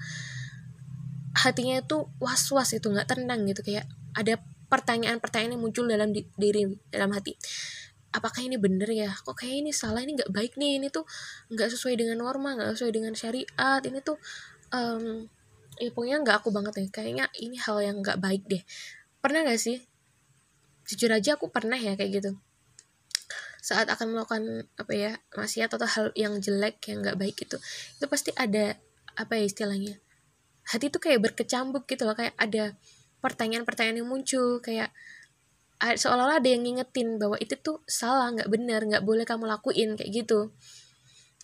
hatinya 1.34 1.82
itu 1.82 2.06
was-was 2.22 2.70
itu 2.70 2.86
nggak 2.86 3.10
tenang 3.10 3.42
gitu 3.50 3.66
kayak 3.66 3.90
ada 4.14 4.38
pertanyaan-pertanyaan 4.70 5.58
yang 5.58 5.62
muncul 5.62 5.84
dalam 5.90 6.14
di, 6.14 6.22
diri 6.38 6.66
dalam 6.94 7.10
hati. 7.10 7.34
Apakah 8.14 8.42
ini 8.42 8.58
bener 8.58 8.90
ya? 8.90 9.10
Kok 9.10 9.34
kayak 9.38 9.66
ini 9.66 9.70
salah 9.74 10.02
ini 10.02 10.18
nggak 10.18 10.30
baik 10.30 10.58
nih 10.58 10.82
ini 10.82 10.90
tuh 10.90 11.06
nggak 11.50 11.70
sesuai 11.74 11.98
dengan 11.98 12.22
norma 12.22 12.58
nggak 12.58 12.78
sesuai 12.78 12.92
dengan 12.94 13.14
syariat 13.14 13.82
ini 13.82 13.98
tuh 14.02 14.18
um, 14.74 15.26
ya 15.78 15.90
pokoknya 15.94 16.18
nggak 16.22 16.36
aku 16.42 16.50
banget 16.54 16.74
nih 16.78 16.90
kayaknya 16.90 17.24
ini 17.38 17.56
hal 17.58 17.78
yang 17.82 18.02
nggak 18.02 18.18
baik 18.18 18.42
deh. 18.46 18.62
Pernah 19.22 19.46
gak 19.46 19.60
sih? 19.60 19.78
Jujur 20.86 21.10
aja 21.12 21.38
aku 21.38 21.50
pernah 21.54 21.78
ya 21.78 21.94
kayak 21.94 22.22
gitu 22.22 22.32
saat 23.60 23.92
akan 23.92 24.16
melakukan 24.16 24.64
apa 24.80 24.92
ya 24.96 25.12
maksiat 25.36 25.70
atau 25.72 25.84
hal 25.84 26.06
yang 26.16 26.40
jelek 26.40 26.80
yang 26.88 27.04
nggak 27.04 27.20
baik 27.20 27.36
itu 27.44 27.56
itu 28.00 28.06
pasti 28.08 28.32
ada 28.34 28.76
apa 29.16 29.36
ya 29.36 29.44
istilahnya 29.44 29.94
hati 30.70 30.88
itu 30.88 30.98
kayak 31.02 31.20
berkecambuk 31.20 31.84
gitu 31.84 32.08
loh 32.08 32.16
kayak 32.16 32.32
ada 32.40 32.76
pertanyaan-pertanyaan 33.20 34.00
yang 34.00 34.08
muncul 34.08 34.64
kayak 34.64 34.92
seolah-olah 35.80 36.44
ada 36.44 36.48
yang 36.48 36.62
ngingetin 36.64 37.16
bahwa 37.16 37.40
itu 37.40 37.56
tuh 37.56 37.80
salah 37.88 38.28
nggak 38.36 38.48
benar 38.52 38.84
nggak 38.84 39.04
boleh 39.04 39.24
kamu 39.24 39.48
lakuin 39.48 39.96
kayak 39.96 40.12
gitu. 40.12 40.52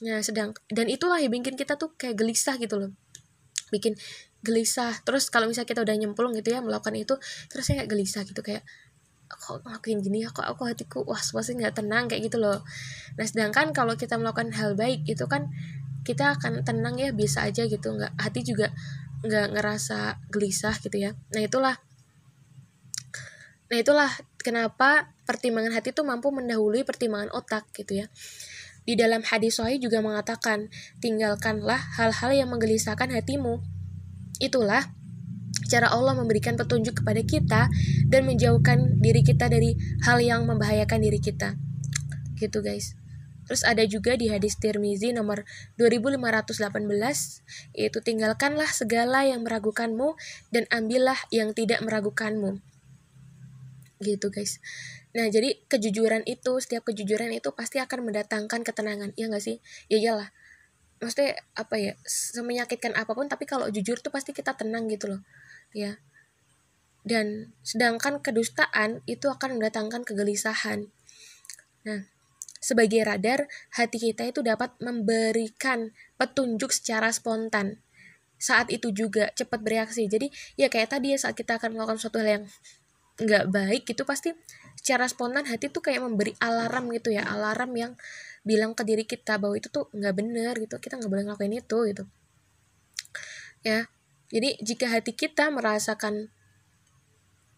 Nah 0.04 0.20
sedang 0.20 0.52
dan 0.68 0.92
itulah 0.92 1.16
yang 1.16 1.32
bikin 1.32 1.56
kita 1.56 1.80
tuh 1.80 1.96
kayak 1.96 2.20
gelisah 2.20 2.60
gitu 2.60 2.76
loh. 2.76 2.92
Bikin 3.72 3.96
gelisah 4.44 4.92
terus 5.08 5.32
kalau 5.32 5.48
misalnya 5.48 5.72
kita 5.72 5.80
udah 5.82 5.96
nyemplung 5.96 6.36
gitu 6.36 6.52
ya 6.52 6.60
melakukan 6.60 6.94
itu 6.94 7.16
terus 7.48 7.64
saya 7.64 7.82
kayak 7.82 7.90
gelisah 7.90 8.22
gitu 8.28 8.40
kayak 8.44 8.62
kok 9.26 9.62
ngelakuin 9.66 9.98
gini 10.02 10.22
ya 10.22 10.30
kok 10.30 10.46
aku 10.46 10.70
hatiku 10.70 11.02
was 11.02 11.34
wasnya 11.34 11.66
nggak 11.66 11.82
tenang 11.82 12.06
kayak 12.06 12.30
gitu 12.30 12.38
loh. 12.38 12.62
Nah 13.18 13.26
sedangkan 13.26 13.74
kalau 13.74 13.98
kita 13.98 14.14
melakukan 14.16 14.54
hal 14.54 14.78
baik 14.78 15.02
itu 15.06 15.26
kan 15.26 15.50
kita 16.06 16.38
akan 16.38 16.62
tenang 16.62 16.94
ya 17.02 17.10
biasa 17.10 17.50
aja 17.50 17.66
gitu 17.66 17.90
nggak 17.90 18.14
hati 18.14 18.46
juga 18.46 18.70
nggak 19.26 19.58
ngerasa 19.58 20.30
gelisah 20.30 20.78
gitu 20.78 20.96
ya. 20.96 21.10
Nah 21.34 21.42
itulah 21.42 21.76
nah 23.66 23.82
itulah 23.82 24.10
kenapa 24.38 25.10
pertimbangan 25.26 25.74
hati 25.74 25.90
itu 25.90 26.06
mampu 26.06 26.30
mendahului 26.30 26.86
pertimbangan 26.86 27.34
otak 27.34 27.66
gitu 27.74 28.02
ya. 28.02 28.06
Di 28.86 28.94
dalam 28.94 29.26
hadis 29.26 29.58
sahih 29.58 29.82
juga 29.82 29.98
mengatakan 29.98 30.70
tinggalkanlah 31.02 31.98
hal-hal 31.98 32.30
yang 32.30 32.48
menggelisahkan 32.54 33.10
hatimu. 33.10 33.58
Itulah 34.38 34.94
cara 35.66 35.90
Allah 35.90 36.14
memberikan 36.14 36.54
petunjuk 36.54 37.02
kepada 37.02 37.22
kita 37.22 37.62
dan 38.06 38.22
menjauhkan 38.24 39.02
diri 39.02 39.26
kita 39.26 39.50
dari 39.50 39.74
hal 40.06 40.22
yang 40.22 40.46
membahayakan 40.46 41.02
diri 41.02 41.18
kita. 41.18 41.58
Gitu 42.38 42.62
guys. 42.62 42.94
Terus 43.46 43.62
ada 43.62 43.86
juga 43.86 44.18
di 44.18 44.26
hadis 44.26 44.58
Tirmizi 44.58 45.14
nomor 45.14 45.46
2518 45.78 47.78
yaitu 47.78 47.98
tinggalkanlah 48.02 48.66
segala 48.66 49.22
yang 49.22 49.46
meragukanmu 49.46 50.18
dan 50.50 50.66
ambillah 50.74 51.18
yang 51.30 51.54
tidak 51.54 51.78
meragukanmu. 51.86 52.58
Gitu 54.02 54.26
guys. 54.34 54.58
Nah, 55.16 55.32
jadi 55.32 55.56
kejujuran 55.72 56.28
itu, 56.28 56.60
setiap 56.60 56.92
kejujuran 56.92 57.32
itu 57.32 57.48
pasti 57.56 57.80
akan 57.80 58.12
mendatangkan 58.12 58.60
ketenangan. 58.60 59.16
Iya 59.16 59.32
gak 59.32 59.40
sih? 59.40 59.64
Ya 59.88 59.96
iyalah. 59.96 60.28
Maksudnya 61.00 61.40
apa 61.56 61.80
ya? 61.80 61.96
Semenyakitkan 62.04 62.92
apa 62.92 63.16
pun 63.16 63.24
tapi 63.24 63.48
kalau 63.48 63.72
jujur 63.72 63.96
tuh 64.04 64.12
pasti 64.12 64.36
kita 64.36 64.52
tenang 64.58 64.90
gitu 64.92 65.08
loh 65.08 65.24
ya. 65.72 65.98
Dan 67.06 67.54
sedangkan 67.62 68.18
kedustaan 68.18 69.06
itu 69.06 69.30
akan 69.30 69.62
mendatangkan 69.62 70.02
kegelisahan. 70.02 70.90
Nah 71.86 72.10
sebagai 72.58 73.06
radar 73.06 73.46
hati 73.78 74.10
kita 74.10 74.26
itu 74.26 74.42
dapat 74.42 74.74
memberikan 74.82 75.94
petunjuk 76.18 76.74
secara 76.74 77.14
spontan. 77.14 77.78
Saat 78.42 78.74
itu 78.74 78.90
juga 78.90 79.30
cepat 79.38 79.62
bereaksi. 79.62 80.10
Jadi 80.10 80.34
ya 80.58 80.66
kayak 80.66 80.98
tadi 80.98 81.14
ya 81.14 81.18
saat 81.22 81.38
kita 81.38 81.62
akan 81.62 81.78
melakukan 81.78 82.02
suatu 82.02 82.18
hal 82.18 82.42
yang 82.42 82.44
nggak 83.16 83.44
baik 83.48 83.88
itu 83.88 84.02
pasti 84.02 84.34
secara 84.76 85.08
spontan 85.08 85.48
hati 85.48 85.72
tuh 85.72 85.80
kayak 85.80 86.02
memberi 86.02 86.34
alarm 86.42 86.90
gitu 86.90 87.14
ya. 87.14 87.22
Alarm 87.22 87.70
yang 87.78 87.92
bilang 88.42 88.74
ke 88.74 88.82
diri 88.82 89.06
kita 89.06 89.38
bahwa 89.38 89.54
itu 89.54 89.70
tuh 89.70 89.86
nggak 89.94 90.14
bener 90.18 90.58
gitu. 90.58 90.74
Kita 90.82 90.98
nggak 90.98 91.10
boleh 91.10 91.22
ngelakuin 91.22 91.54
itu 91.54 91.78
gitu. 91.86 92.04
Ya 93.62 93.86
jadi 94.26 94.58
jika 94.58 94.90
hati 94.90 95.14
kita 95.14 95.54
merasakan 95.54 96.34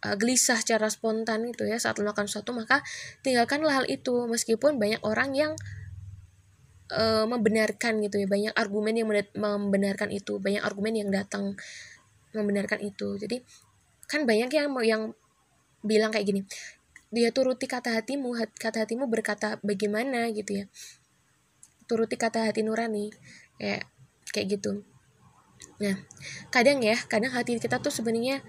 uh, 0.04 0.16
gelisah 0.20 0.60
secara 0.60 0.92
spontan 0.92 1.48
itu 1.48 1.64
ya 1.64 1.80
saat 1.80 1.96
melakukan 1.96 2.28
sesuatu 2.28 2.52
maka 2.52 2.84
tinggalkanlah 3.24 3.82
hal 3.82 3.86
itu. 3.88 4.28
Meskipun 4.28 4.76
banyak 4.76 5.00
orang 5.00 5.32
yang 5.32 5.52
uh, 6.92 7.24
membenarkan 7.24 8.04
gitu 8.04 8.20
ya 8.20 8.28
banyak 8.28 8.52
argumen 8.52 8.94
yang 8.94 9.08
membenarkan 9.36 10.12
itu 10.12 10.36
banyak 10.36 10.60
argumen 10.60 10.94
yang 10.96 11.08
datang 11.08 11.56
membenarkan 12.36 12.84
itu. 12.84 13.16
Jadi 13.16 13.40
kan 14.08 14.28
banyak 14.28 14.52
yang 14.52 14.68
yang 14.84 15.02
bilang 15.84 16.10
kayak 16.12 16.26
gini 16.26 16.42
dia 17.08 17.32
turuti 17.32 17.64
kata 17.64 17.96
hatimu 17.96 18.36
kata 18.60 18.84
hatimu 18.84 19.08
berkata 19.08 19.56
bagaimana? 19.64 20.28
gitu 20.36 20.64
ya. 20.64 20.64
Turuti 21.88 22.20
kata 22.20 22.44
hati 22.44 22.60
nurani. 22.60 23.08
Kayak 23.56 23.88
kayak 24.28 24.60
gitu 24.60 24.84
Nah, 25.78 25.94
kadang 26.50 26.82
ya, 26.82 26.98
kadang 27.06 27.30
hati 27.30 27.58
kita 27.62 27.78
tuh 27.78 27.94
sebenarnya 27.94 28.42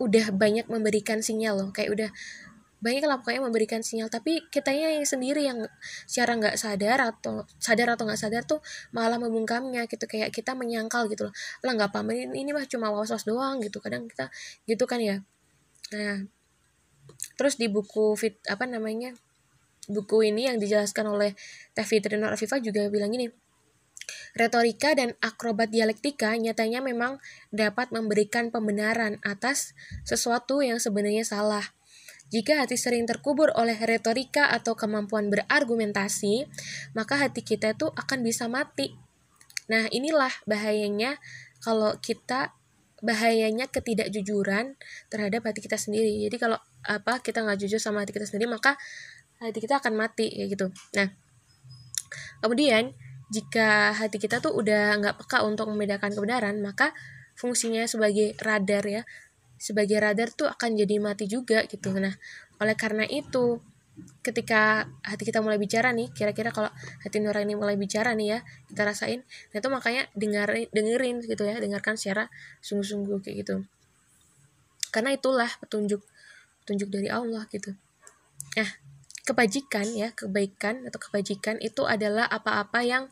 udah 0.00 0.32
banyak 0.34 0.66
memberikan 0.66 1.20
sinyal 1.20 1.54
loh, 1.60 1.68
kayak 1.70 1.92
udah 1.92 2.10
banyak 2.82 3.06
lah 3.06 3.22
pokoknya 3.22 3.46
memberikan 3.46 3.78
sinyal 3.78 4.10
tapi 4.10 4.42
kitanya 4.50 4.98
yang 4.98 5.06
sendiri 5.06 5.46
yang 5.46 5.62
secara 6.10 6.34
nggak 6.34 6.58
sadar 6.58 6.98
atau 7.14 7.46
sadar 7.62 7.94
atau 7.94 8.10
nggak 8.10 8.18
sadar 8.18 8.42
tuh 8.42 8.58
malah 8.90 9.22
membungkamnya 9.22 9.86
gitu 9.86 10.02
kayak 10.10 10.34
kita 10.34 10.58
menyangkal 10.58 11.06
gitu 11.06 11.30
loh. 11.30 11.34
Lah 11.62 11.78
nggak 11.78 11.94
paham 11.94 12.10
ini, 12.10 12.42
ini 12.42 12.50
mah 12.50 12.66
cuma 12.66 12.90
was 12.90 13.14
was 13.14 13.22
doang 13.22 13.62
gitu 13.62 13.78
kadang 13.78 14.10
kita 14.10 14.26
gitu 14.66 14.82
kan 14.90 14.98
ya. 14.98 15.22
Nah 15.94 16.26
terus 17.38 17.54
di 17.54 17.70
buku 17.70 18.18
fit 18.18 18.42
apa 18.50 18.66
namanya 18.66 19.14
buku 19.86 20.26
ini 20.26 20.50
yang 20.50 20.58
dijelaskan 20.58 21.06
oleh 21.06 21.38
Teh 21.74 21.86
Fitri 21.86 22.18
Nur 22.18 22.34
Afifah 22.34 22.58
juga 22.58 22.86
bilang 22.90 23.14
gini 23.14 23.30
Retorika 24.32 24.96
dan 24.96 25.12
akrobat 25.20 25.68
dialektika 25.68 26.32
nyatanya 26.40 26.80
memang 26.80 27.20
dapat 27.52 27.92
memberikan 27.92 28.48
pembenaran 28.48 29.20
atas 29.20 29.76
sesuatu 30.08 30.64
yang 30.64 30.80
sebenarnya 30.80 31.24
salah. 31.24 31.76
Jika 32.32 32.64
hati 32.64 32.80
sering 32.80 33.04
terkubur 33.04 33.52
oleh 33.52 33.76
retorika 33.76 34.48
atau 34.48 34.72
kemampuan 34.72 35.28
berargumentasi, 35.28 36.48
maka 36.96 37.20
hati 37.20 37.44
kita 37.44 37.76
itu 37.76 37.92
akan 37.92 38.24
bisa 38.24 38.48
mati. 38.48 38.96
Nah, 39.68 39.84
inilah 39.92 40.32
bahayanya 40.48 41.20
kalau 41.60 41.92
kita 42.00 42.56
bahayanya 43.04 43.68
ketidakjujuran 43.68 44.80
terhadap 45.12 45.44
hati 45.44 45.60
kita 45.60 45.76
sendiri. 45.76 46.24
Jadi 46.24 46.40
kalau 46.40 46.56
apa 46.88 47.20
kita 47.20 47.44
nggak 47.44 47.68
jujur 47.68 47.76
sama 47.76 48.00
hati 48.00 48.16
kita 48.16 48.24
sendiri, 48.24 48.48
maka 48.48 48.80
hati 49.36 49.60
kita 49.60 49.84
akan 49.84 49.92
mati 49.92 50.32
kayak 50.32 50.48
gitu. 50.56 50.66
Nah, 50.96 51.12
kemudian 52.40 52.96
jika 53.32 53.96
hati 53.96 54.20
kita 54.20 54.44
tuh 54.44 54.52
udah 54.52 55.00
nggak 55.00 55.14
peka 55.24 55.40
untuk 55.48 55.72
membedakan 55.72 56.12
kebenaran 56.12 56.60
maka 56.60 56.92
fungsinya 57.32 57.88
sebagai 57.88 58.36
radar 58.36 58.84
ya. 58.84 59.02
Sebagai 59.56 59.96
radar 60.02 60.28
tuh 60.34 60.50
akan 60.52 60.76
jadi 60.76 61.00
mati 61.00 61.24
juga 61.24 61.64
gitu. 61.64 61.96
Nah 61.96 62.12
oleh 62.60 62.76
karena 62.76 63.08
itu 63.08 63.58
ketika 64.24 64.88
hati 65.04 65.22
kita 65.28 65.44
mulai 65.44 65.60
bicara 65.60 65.92
nih 65.92 66.08
kira-kira 66.16 66.48
kalau 66.48 66.72
hati 67.04 67.20
nurani 67.20 67.52
mulai 67.52 67.76
bicara 67.76 68.16
nih 68.16 68.28
ya 68.36 68.38
kita 68.72 68.88
rasain 68.88 69.20
nah 69.52 69.60
itu 69.60 69.68
makanya 69.68 70.08
dengerin 70.16 70.72
dengerin 70.72 71.20
gitu 71.20 71.44
ya 71.44 71.60
dengarkan 71.60 72.00
secara 72.00 72.32
sungguh-sungguh 72.64 73.20
kayak 73.20 73.36
gitu. 73.44 73.56
Karena 74.92 75.12
itulah 75.16 75.48
petunjuk 75.60 76.00
petunjuk 76.64 76.88
dari 76.88 77.08
Allah 77.12 77.44
gitu. 77.52 77.76
Nah 78.56 78.70
kebajikan 79.22 79.86
ya 79.94 80.10
kebaikan 80.14 80.82
atau 80.90 80.98
kebajikan 80.98 81.58
itu 81.62 81.86
adalah 81.86 82.26
apa-apa 82.26 82.82
yang 82.82 83.04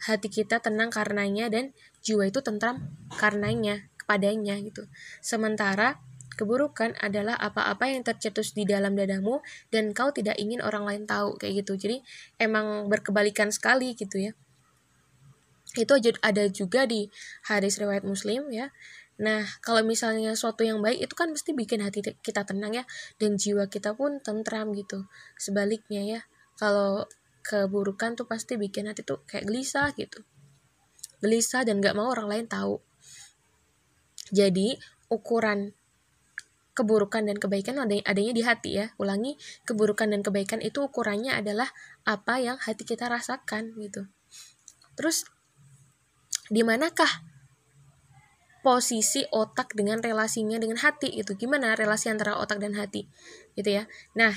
hati 0.00 0.28
kita 0.28 0.60
tenang 0.60 0.88
karenanya 0.88 1.48
dan 1.48 1.76
jiwa 2.04 2.28
itu 2.28 2.40
tentram 2.40 2.92
karenanya 3.16 3.88
kepadanya 4.00 4.56
gitu. 4.60 4.88
Sementara 5.20 6.00
keburukan 6.36 6.92
adalah 7.00 7.34
apa-apa 7.40 7.88
yang 7.88 8.04
tercetus 8.04 8.52
di 8.52 8.68
dalam 8.68 8.92
dadamu 8.92 9.40
dan 9.72 9.96
kau 9.96 10.12
tidak 10.12 10.36
ingin 10.36 10.60
orang 10.60 10.84
lain 10.84 11.04
tahu 11.08 11.40
kayak 11.40 11.64
gitu. 11.64 11.80
Jadi 11.80 11.96
emang 12.36 12.88
berkebalikan 12.92 13.48
sekali 13.48 13.96
gitu 13.96 14.20
ya. 14.20 14.32
Itu 15.76 15.96
ada 16.24 16.44
juga 16.48 16.88
di 16.88 17.08
hadis 17.48 17.76
riwayat 17.76 18.04
muslim 18.04 18.48
ya 18.52 18.72
Nah, 19.16 19.48
kalau 19.64 19.80
misalnya 19.80 20.36
suatu 20.36 20.60
yang 20.60 20.84
baik 20.84 21.08
itu 21.08 21.14
kan 21.16 21.32
mesti 21.32 21.56
bikin 21.56 21.80
hati 21.80 22.04
kita 22.20 22.44
tenang 22.44 22.76
ya 22.76 22.84
dan 23.16 23.40
jiwa 23.40 23.64
kita 23.72 23.96
pun 23.96 24.20
tentram 24.20 24.76
gitu. 24.76 25.08
Sebaliknya 25.40 26.04
ya, 26.04 26.20
kalau 26.60 27.08
keburukan 27.40 28.12
tuh 28.12 28.28
pasti 28.28 28.60
bikin 28.60 28.92
hati 28.92 29.06
tuh 29.06 29.24
kayak 29.24 29.48
gelisah 29.48 29.96
gitu. 29.96 30.20
Gelisah 31.24 31.64
dan 31.64 31.80
gak 31.80 31.96
mau 31.96 32.12
orang 32.12 32.28
lain 32.28 32.46
tahu. 32.50 32.76
Jadi, 34.36 34.76
ukuran 35.08 35.72
keburukan 36.76 37.24
dan 37.24 37.40
kebaikan 37.40 37.80
adanya, 37.80 38.32
di 38.36 38.42
hati 38.44 38.70
ya. 38.76 38.92
Ulangi, 39.00 39.40
keburukan 39.64 40.12
dan 40.12 40.20
kebaikan 40.20 40.60
itu 40.60 40.84
ukurannya 40.84 41.32
adalah 41.32 41.72
apa 42.04 42.36
yang 42.36 42.60
hati 42.60 42.84
kita 42.84 43.08
rasakan 43.08 43.72
gitu. 43.80 44.04
Terus 44.92 45.24
di 46.52 46.60
manakah 46.60 47.08
posisi 48.66 49.22
otak 49.30 49.78
dengan 49.78 50.02
relasinya 50.02 50.58
dengan 50.58 50.82
hati 50.82 51.14
itu 51.14 51.38
gimana 51.38 51.78
relasi 51.78 52.10
antara 52.10 52.34
otak 52.42 52.58
dan 52.58 52.74
hati 52.74 53.06
gitu 53.54 53.70
ya 53.78 53.86
nah 54.18 54.34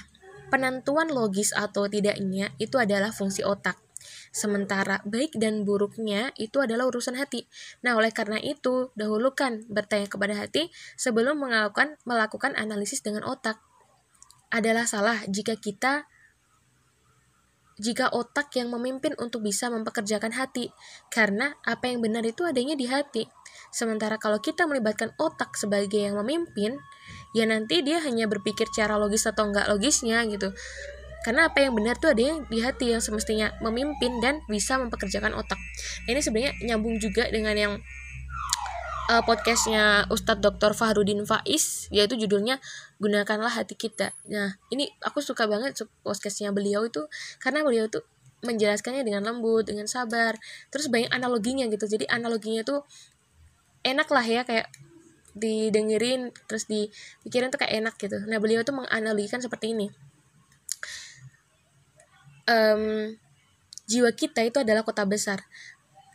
penentuan 0.54 1.10
logis 1.10 1.50
atau 1.50 1.90
tidaknya 1.90 2.54
itu 2.62 2.78
adalah 2.78 3.10
fungsi 3.10 3.42
otak 3.42 3.82
Sementara 4.30 5.02
baik 5.04 5.36
dan 5.42 5.66
buruknya 5.66 6.32
itu 6.38 6.62
adalah 6.62 6.88
urusan 6.88 7.18
hati. 7.18 7.50
Nah, 7.84 7.98
oleh 7.98 8.14
karena 8.14 8.38
itu, 8.40 8.94
dahulukan 8.96 9.66
bertanya 9.68 10.08
kepada 10.08 10.38
hati 10.38 10.72
sebelum 10.96 11.42
melakukan 11.42 11.98
melakukan 12.06 12.54
analisis 12.56 13.02
dengan 13.04 13.26
otak. 13.26 13.60
Adalah 14.50 14.86
salah 14.90 15.18
jika 15.30 15.58
kita 15.58 16.10
jika 17.80 18.12
otak 18.12 18.52
yang 18.60 18.70
memimpin 18.70 19.16
untuk 19.18 19.42
bisa 19.42 19.72
mempekerjakan 19.72 20.36
hati, 20.36 20.70
karena 21.10 21.56
apa 21.64 21.88
yang 21.88 22.04
benar 22.04 22.28
itu 22.28 22.44
adanya 22.44 22.76
di 22.76 22.86
hati. 22.86 23.26
Sementara 23.72 24.20
kalau 24.20 24.44
kita 24.44 24.68
melibatkan 24.68 25.16
otak 25.16 25.56
sebagai 25.56 25.98
yang 25.98 26.20
memimpin, 26.20 26.76
ya 27.34 27.48
nanti 27.48 27.82
dia 27.82 28.04
hanya 28.04 28.28
berpikir 28.28 28.68
secara 28.70 29.00
logis 29.00 29.26
atau 29.26 29.50
enggak 29.50 29.66
logisnya 29.72 30.22
gitu 30.28 30.52
karena 31.20 31.52
apa 31.52 31.68
yang 31.68 31.76
benar 31.76 32.00
tuh 32.00 32.16
ada 32.16 32.24
yang 32.32 32.48
di 32.48 32.64
hati 32.64 32.96
yang 32.96 33.04
semestinya 33.04 33.52
memimpin 33.60 34.24
dan 34.24 34.40
bisa 34.48 34.80
mempekerjakan 34.80 35.36
otak 35.36 35.60
ini 36.08 36.24
sebenarnya 36.24 36.56
nyambung 36.64 36.96
juga 36.96 37.28
dengan 37.28 37.56
yang 37.60 37.74
uh, 39.10 39.24
podcastnya 39.25 40.06
Ustadz 40.13 40.46
Dr. 40.46 40.78
Fahrudin 40.78 41.25
Faiz 41.25 41.89
yaitu 41.89 42.16
judulnya 42.16 42.62
gunakanlah 43.01 43.50
hati 43.50 43.74
kita 43.74 44.13
nah 44.30 44.56
ini 44.70 44.94
aku 45.01 45.20
suka 45.25 45.50
banget 45.50 45.75
podcastnya 46.06 46.54
beliau 46.54 46.86
itu 46.86 47.10
karena 47.42 47.66
beliau 47.66 47.89
tuh 47.89 48.06
menjelaskannya 48.46 49.04
dengan 49.04 49.25
lembut 49.25 49.68
dengan 49.68 49.89
sabar 49.89 50.38
terus 50.72 50.88
banyak 50.88 51.12
analoginya 51.12 51.68
gitu 51.68 51.89
jadi 51.89 52.08
analoginya 52.08 52.63
tuh 52.63 52.88
enak 53.84 54.08
lah 54.08 54.24
ya 54.24 54.48
kayak 54.48 54.72
didengerin 55.36 56.32
terus 56.48 56.70
dipikirin 56.70 57.51
tuh 57.51 57.60
kayak 57.60 57.84
enak 57.84 57.96
gitu 58.00 58.22
nah 58.30 58.39
beliau 58.39 58.63
tuh 58.63 58.80
menganalogikan 58.80 59.44
seperti 59.44 59.75
ini 59.75 59.92
um, 62.50 63.13
jiwa 63.86 64.10
kita 64.13 64.42
itu 64.46 64.58
adalah 64.62 64.82
kota 64.82 65.06
besar. 65.06 65.46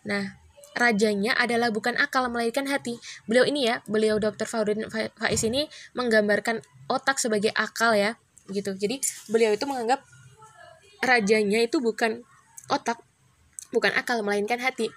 Nah, 0.04 0.38
rajanya 0.74 1.38
adalah 1.38 1.70
bukan 1.70 1.94
akal 1.96 2.26
melainkan 2.28 2.66
hati. 2.66 2.98
Beliau 3.30 3.46
ini 3.46 3.70
ya, 3.70 3.80
beliau 3.86 4.18
Dr. 4.18 4.46
Faudin 4.46 4.86
Faiz 4.90 5.42
ini 5.46 5.70
menggambarkan 5.94 6.60
otak 6.90 7.22
sebagai 7.22 7.54
akal 7.54 7.94
ya, 7.94 8.18
gitu. 8.50 8.74
Jadi 8.74 9.00
beliau 9.30 9.54
itu 9.54 9.64
menganggap 9.64 10.02
rajanya 11.00 11.62
itu 11.62 11.78
bukan 11.78 12.26
otak, 12.68 13.00
bukan 13.70 13.94
akal 13.94 14.20
melainkan 14.26 14.58
hati. 14.58 14.90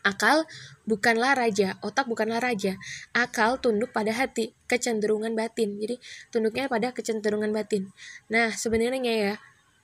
Akal 0.00 0.48
bukanlah 0.88 1.36
raja, 1.36 1.76
otak 1.84 2.08
bukanlah 2.08 2.40
raja. 2.40 2.80
Akal 3.12 3.60
tunduk 3.60 3.92
pada 3.92 4.16
hati, 4.16 4.56
kecenderungan 4.64 5.36
batin. 5.36 5.76
Jadi 5.76 6.00
tunduknya 6.32 6.72
pada 6.72 6.90
kecenderungan 6.96 7.52
batin. 7.52 7.92
Nah, 8.32 8.48
sebenarnya 8.48 9.12
ya, 9.12 9.34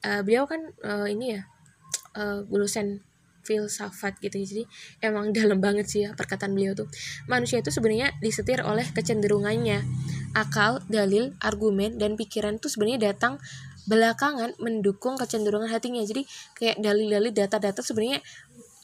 uh, 0.09 0.21
beliau 0.25 0.49
kan 0.49 0.73
uh, 0.81 1.05
ini 1.05 1.37
ya 1.37 1.41
uh, 2.17 2.49
lulusan 2.49 3.05
filsafat 3.47 4.19
gitu. 4.19 4.43
Jadi 4.43 4.63
emang 4.99 5.31
dalam 5.37 5.63
banget 5.63 5.87
sih 5.87 6.01
ya 6.03 6.11
perkataan 6.19 6.51
beliau 6.51 6.75
tuh. 6.75 6.91
Manusia 7.31 7.63
itu 7.63 7.71
sebenarnya 7.71 8.11
disetir 8.19 8.67
oleh 8.67 8.85
kecenderungannya. 8.91 9.87
Akal 10.35 10.83
dalil 10.91 11.39
argumen 11.39 11.97
dan 11.97 12.19
pikiran 12.19 12.59
itu 12.59 12.67
sebenarnya 12.67 13.15
datang 13.15 13.39
belakangan 13.87 14.59
mendukung 14.59 15.15
kecenderungan 15.15 15.71
hatinya. 15.71 16.03
Jadi 16.03 16.27
kayak 16.59 16.83
dalil-dalil 16.83 17.31
data-data 17.31 17.81
sebenarnya 17.81 18.19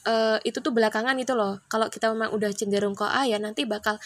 uh, 0.07 0.39
itu 0.47 0.63
tuh 0.63 0.71
belakangan 0.71 1.19
itu 1.19 1.35
loh. 1.35 1.59
Kalau 1.67 1.91
kita 1.91 2.15
memang 2.15 2.31
udah 2.31 2.51
cenderung 2.55 2.95
ke 2.95 3.03
A 3.03 3.27
ya 3.27 3.43
nanti 3.43 3.67
bakal 3.67 3.99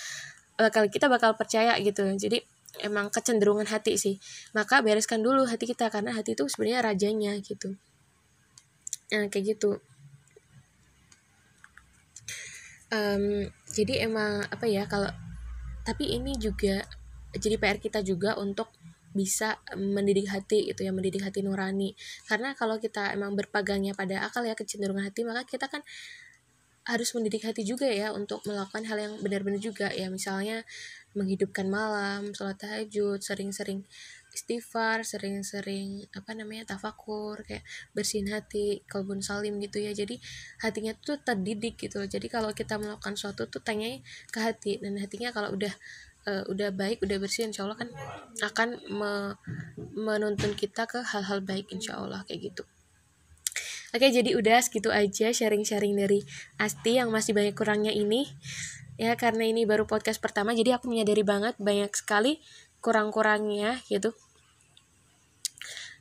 bakal 0.57 0.89
kita 0.89 1.07
bakal 1.13 1.37
percaya 1.37 1.76
gitu. 1.85 2.02
Jadi 2.17 2.41
emang 2.80 3.13
kecenderungan 3.13 3.69
hati 3.69 4.00
sih. 4.00 4.17
Maka 4.57 4.80
bereskan 4.80 5.21
dulu 5.21 5.45
hati 5.45 5.69
kita 5.69 5.93
karena 5.93 6.17
hati 6.17 6.33
itu 6.37 6.49
sebenarnya 6.49 6.80
rajanya 6.85 7.33
gitu. 7.45 7.76
Nah 9.13 9.28
kayak 9.30 9.57
gitu 9.57 9.78
um, 12.97 13.45
jadi 13.69 14.09
emang 14.09 14.49
apa 14.49 14.65
ya 14.65 14.89
kalau 14.89 15.13
tapi 15.85 16.17
ini 16.17 16.35
juga 16.41 16.82
jadi 17.37 17.61
PR 17.61 17.78
kita 17.78 18.00
juga 18.00 18.35
untuk 18.41 18.73
bisa 19.17 19.56
mendidik 19.73 20.28
hati 20.28 20.69
itu 20.69 20.85
ya 20.85 20.93
mendidik 20.93 21.25
hati 21.25 21.41
nurani. 21.41 21.97
Karena 22.28 22.52
kalau 22.52 22.76
kita 22.76 23.17
emang 23.17 23.32
berpegangnya 23.32 23.97
pada 23.97 24.28
akal 24.28 24.45
ya 24.45 24.52
kecenderungan 24.52 25.09
hati 25.09 25.25
maka 25.25 25.49
kita 25.49 25.73
kan 25.73 25.80
harus 26.87 27.11
mendidik 27.19 27.43
hati 27.43 27.67
juga 27.67 27.91
ya 27.91 28.15
untuk 28.15 28.45
melakukan 28.47 28.87
hal 28.87 28.99
yang 29.00 29.13
benar-benar 29.25 29.59
juga. 29.59 29.89
Ya 29.91 30.13
misalnya 30.13 30.63
menghidupkan 31.17 31.67
malam, 31.67 32.30
sholat 32.37 32.61
tahajud, 32.61 33.25
sering-sering 33.25 33.89
istighfar, 34.37 35.03
sering-sering 35.03 36.05
apa 36.13 36.37
namanya 36.37 36.77
tafakur, 36.77 37.41
kayak 37.43 37.65
bersihin 37.97 38.29
hati, 38.29 38.85
kalbun 38.85 39.25
salim 39.25 39.57
gitu 39.59 39.81
ya. 39.81 39.97
Jadi 39.97 40.21
hatinya 40.61 40.93
tuh 40.95 41.17
terdidik 41.25 41.81
gitu. 41.81 42.05
Jadi 42.05 42.29
kalau 42.29 42.53
kita 42.53 42.77
melakukan 42.77 43.17
sesuatu 43.17 43.49
tuh 43.49 43.65
tanya 43.65 43.89
ke 44.29 44.39
hati 44.39 44.77
dan 44.79 45.01
hatinya 45.01 45.33
kalau 45.33 45.57
udah 45.57 45.73
uh, 46.29 46.45
udah 46.53 46.71
baik, 46.77 47.01
udah 47.01 47.17
bersih, 47.17 47.49
insya 47.49 47.65
Allah 47.65 47.81
kan 47.81 47.89
akan 48.45 48.69
me 48.93 49.13
menuntun 49.97 50.53
kita 50.53 50.85
ke 50.85 51.01
hal-hal 51.01 51.41
baik 51.41 51.73
insya 51.73 51.97
Allah 51.97 52.23
kayak 52.29 52.53
gitu. 52.53 52.63
Oke, 53.97 54.13
jadi 54.13 54.37
udah 54.37 54.61
segitu 54.61 54.93
aja 54.93 55.33
sharing-sharing 55.33 55.97
dari 55.97 56.21
Asti 56.61 57.01
yang 57.01 57.09
masih 57.09 57.33
banyak 57.33 57.57
kurangnya 57.57 57.97
ini 57.97 58.29
ya 58.97 59.13
karena 59.15 59.45
ini 59.45 59.69
baru 59.69 59.85
podcast 59.85 60.21
pertama 60.25 60.57
jadi 60.57 60.81
aku 60.81 60.89
menyadari 60.89 61.21
banget 61.21 61.55
banyak 61.61 61.93
sekali 61.93 62.41
kurang-kurangnya 62.81 63.85
gitu 63.93 64.17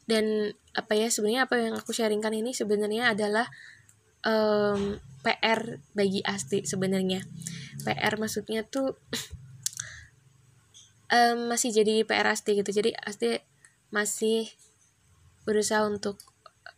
dan 0.05 0.53
apa 0.77 0.93
ya 0.93 1.09
sebenarnya 1.09 1.49
apa 1.49 1.55
yang 1.57 1.73
aku 1.77 1.93
sharingkan 1.93 2.33
ini 2.33 2.53
sebenarnya 2.53 3.13
adalah 3.13 3.49
um, 4.25 4.97
PR 5.25 5.81
bagi 5.97 6.21
Asti 6.21 6.65
sebenarnya. 6.65 7.25
PR 7.81 8.13
maksudnya 8.21 8.61
tuh 8.65 8.97
um, 11.15 11.49
masih 11.49 11.73
jadi 11.73 12.05
PR 12.05 12.29
Asti 12.29 12.57
gitu. 12.57 12.69
Jadi 12.69 12.93
Asti 12.93 13.41
masih 13.89 14.49
berusaha 15.45 15.85
untuk 15.85 16.21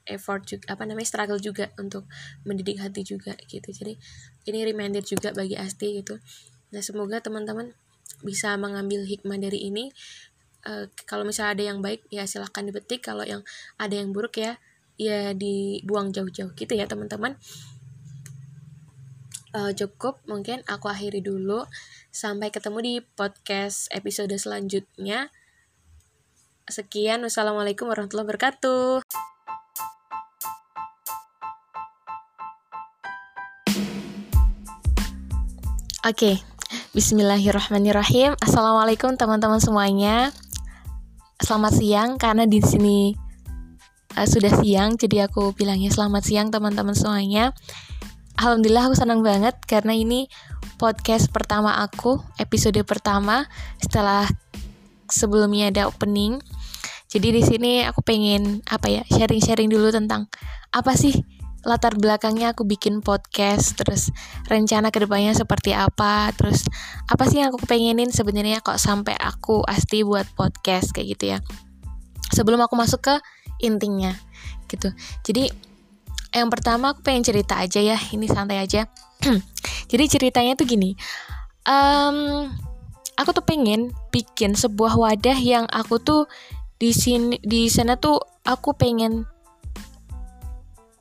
effort 0.07 0.47
juga 0.47 0.71
apa 0.71 0.87
namanya 0.87 1.07
struggle 1.07 1.39
juga 1.39 1.71
untuk 1.75 2.07
mendidik 2.47 2.79
hati 2.79 3.03
juga 3.03 3.35
gitu. 3.47 3.75
Jadi 3.75 3.99
ini 4.47 4.59
reminder 4.63 5.03
juga 5.03 5.35
bagi 5.35 5.59
Asti 5.59 5.99
gitu. 5.99 6.15
Nah 6.71 6.79
semoga 6.79 7.19
teman-teman 7.19 7.75
bisa 8.23 8.55
mengambil 8.55 9.03
hikmah 9.03 9.37
dari 9.37 9.67
ini 9.67 9.91
uh, 10.67 10.85
kalau 11.07 11.23
misalnya 11.23 11.55
ada 11.55 11.63
yang 11.63 11.79
baik 11.79 12.03
ya 12.11 12.27
silahkan 12.27 12.67
dipetik 12.67 13.07
kalau 13.07 13.23
yang 13.23 13.41
ada 13.79 13.95
yang 13.95 14.11
buruk 14.11 14.35
ya 14.37 14.59
ya 14.99 15.31
dibuang 15.31 16.11
jauh-jauh 16.11 16.51
gitu 16.57 16.73
ya 16.75 16.85
teman-teman 16.89 17.39
uh, 19.55 19.71
cukup 19.71 20.19
mungkin 20.27 20.61
aku 20.67 20.91
akhiri 20.91 21.23
dulu 21.23 21.63
sampai 22.11 22.51
ketemu 22.51 22.77
di 22.83 22.93
podcast 23.15 23.87
episode 23.93 24.33
selanjutnya 24.35 25.31
sekian 26.67 27.23
wassalamualaikum 27.23 27.87
warahmatullahi 27.87 28.27
wabarakatuh 28.27 29.05
Oke, 36.07 36.39
okay. 36.39 36.57
Bismillahirrahmanirrahim. 36.95 38.39
Assalamualaikum 38.39 39.19
teman-teman 39.19 39.59
semuanya. 39.59 40.31
Selamat 41.47 41.79
siang 41.79 42.19
karena 42.19 42.43
di 42.43 42.59
sini 42.59 43.15
uh, 44.19 44.27
sudah 44.27 44.51
siang, 44.59 44.99
jadi 44.99 45.31
aku 45.31 45.55
bilangnya 45.55 45.87
selamat 45.87 46.27
siang 46.27 46.51
teman-teman 46.51 46.91
semuanya. 46.91 47.55
Alhamdulillah 48.35 48.91
aku 48.91 48.99
senang 48.99 49.23
banget 49.23 49.55
karena 49.63 49.95
ini 49.95 50.27
podcast 50.75 51.31
pertama 51.31 51.79
aku, 51.79 52.19
episode 52.35 52.75
pertama 52.83 53.47
setelah 53.79 54.27
sebelumnya 55.07 55.71
ada 55.71 55.87
opening. 55.87 56.43
Jadi 57.07 57.39
di 57.39 57.43
sini 57.47 57.79
aku 57.87 58.03
pengen 58.03 58.59
apa 58.67 58.91
ya 58.91 59.07
sharing-sharing 59.07 59.71
dulu 59.71 59.87
tentang 59.87 60.27
apa 60.75 60.99
sih 60.99 61.15
latar 61.67 61.99
belakangnya 61.99 62.55
aku 62.55 62.63
bikin 62.63 63.03
podcast 63.03 63.75
terus 63.75 64.09
rencana 64.47 64.87
ke 64.87 65.03
depannya 65.03 65.35
seperti 65.35 65.75
apa 65.75 66.31
terus 66.31 66.63
apa 67.11 67.27
sih 67.27 67.43
yang 67.43 67.51
aku 67.51 67.59
pengenin 67.67 68.07
sebenarnya 68.07 68.63
kok 68.63 68.79
sampai 68.79 69.19
aku 69.19 69.67
asti 69.67 70.07
buat 70.07 70.25
podcast 70.33 70.95
kayak 70.95 71.07
gitu 71.19 71.35
ya. 71.35 71.43
Sebelum 72.31 72.63
aku 72.63 72.79
masuk 72.79 73.03
ke 73.03 73.15
intinya 73.59 74.15
gitu. 74.71 74.95
Jadi 75.27 75.51
yang 76.31 76.47
pertama 76.47 76.95
aku 76.95 77.03
pengen 77.03 77.27
cerita 77.27 77.59
aja 77.59 77.83
ya 77.83 77.99
ini 78.15 78.31
santai 78.31 78.63
aja. 78.63 78.87
Jadi 79.91 80.03
ceritanya 80.07 80.55
tuh 80.55 80.63
gini 80.63 80.95
um, 81.67 82.47
aku 83.19 83.29
tuh 83.35 83.45
pengen 83.45 83.91
bikin 84.09 84.55
sebuah 84.55 84.95
wadah 84.95 85.37
yang 85.37 85.67
aku 85.69 85.99
tuh 85.99 86.25
di 86.79 86.95
sini 86.95 87.37
di 87.43 87.67
sana 87.67 87.99
tuh 87.99 88.17
aku 88.47 88.73
pengen 88.73 89.27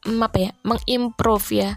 apa 0.06 0.38
ya 0.38 0.50
mengimprove 0.62 1.48
ya. 1.52 1.70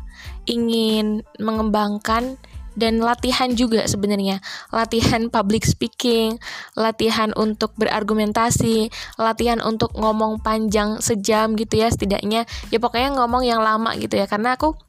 Ingin 0.45 1.25
mengembangkan 1.41 2.37
dan 2.79 3.03
latihan 3.03 3.51
juga 3.51 3.83
sebenarnya. 3.85 4.39
Latihan 4.71 5.27
public 5.27 5.67
speaking 5.67 6.39
latihan 6.79 7.35
untuk 7.35 7.75
berargumentasi 7.75 8.87
latihan 9.19 9.59
untuk 9.59 9.91
ngomong 9.97 10.39
panjang 10.39 11.03
sejam 11.03 11.59
gitu 11.59 11.81
ya 11.81 11.91
setidaknya. 11.91 12.47
Ya 12.71 12.77
pokoknya 12.79 13.19
ngomong 13.19 13.43
yang 13.43 13.59
lama 13.59 13.91
gitu 13.99 14.15
ya 14.15 14.25
karena 14.29 14.55
aku 14.55 14.79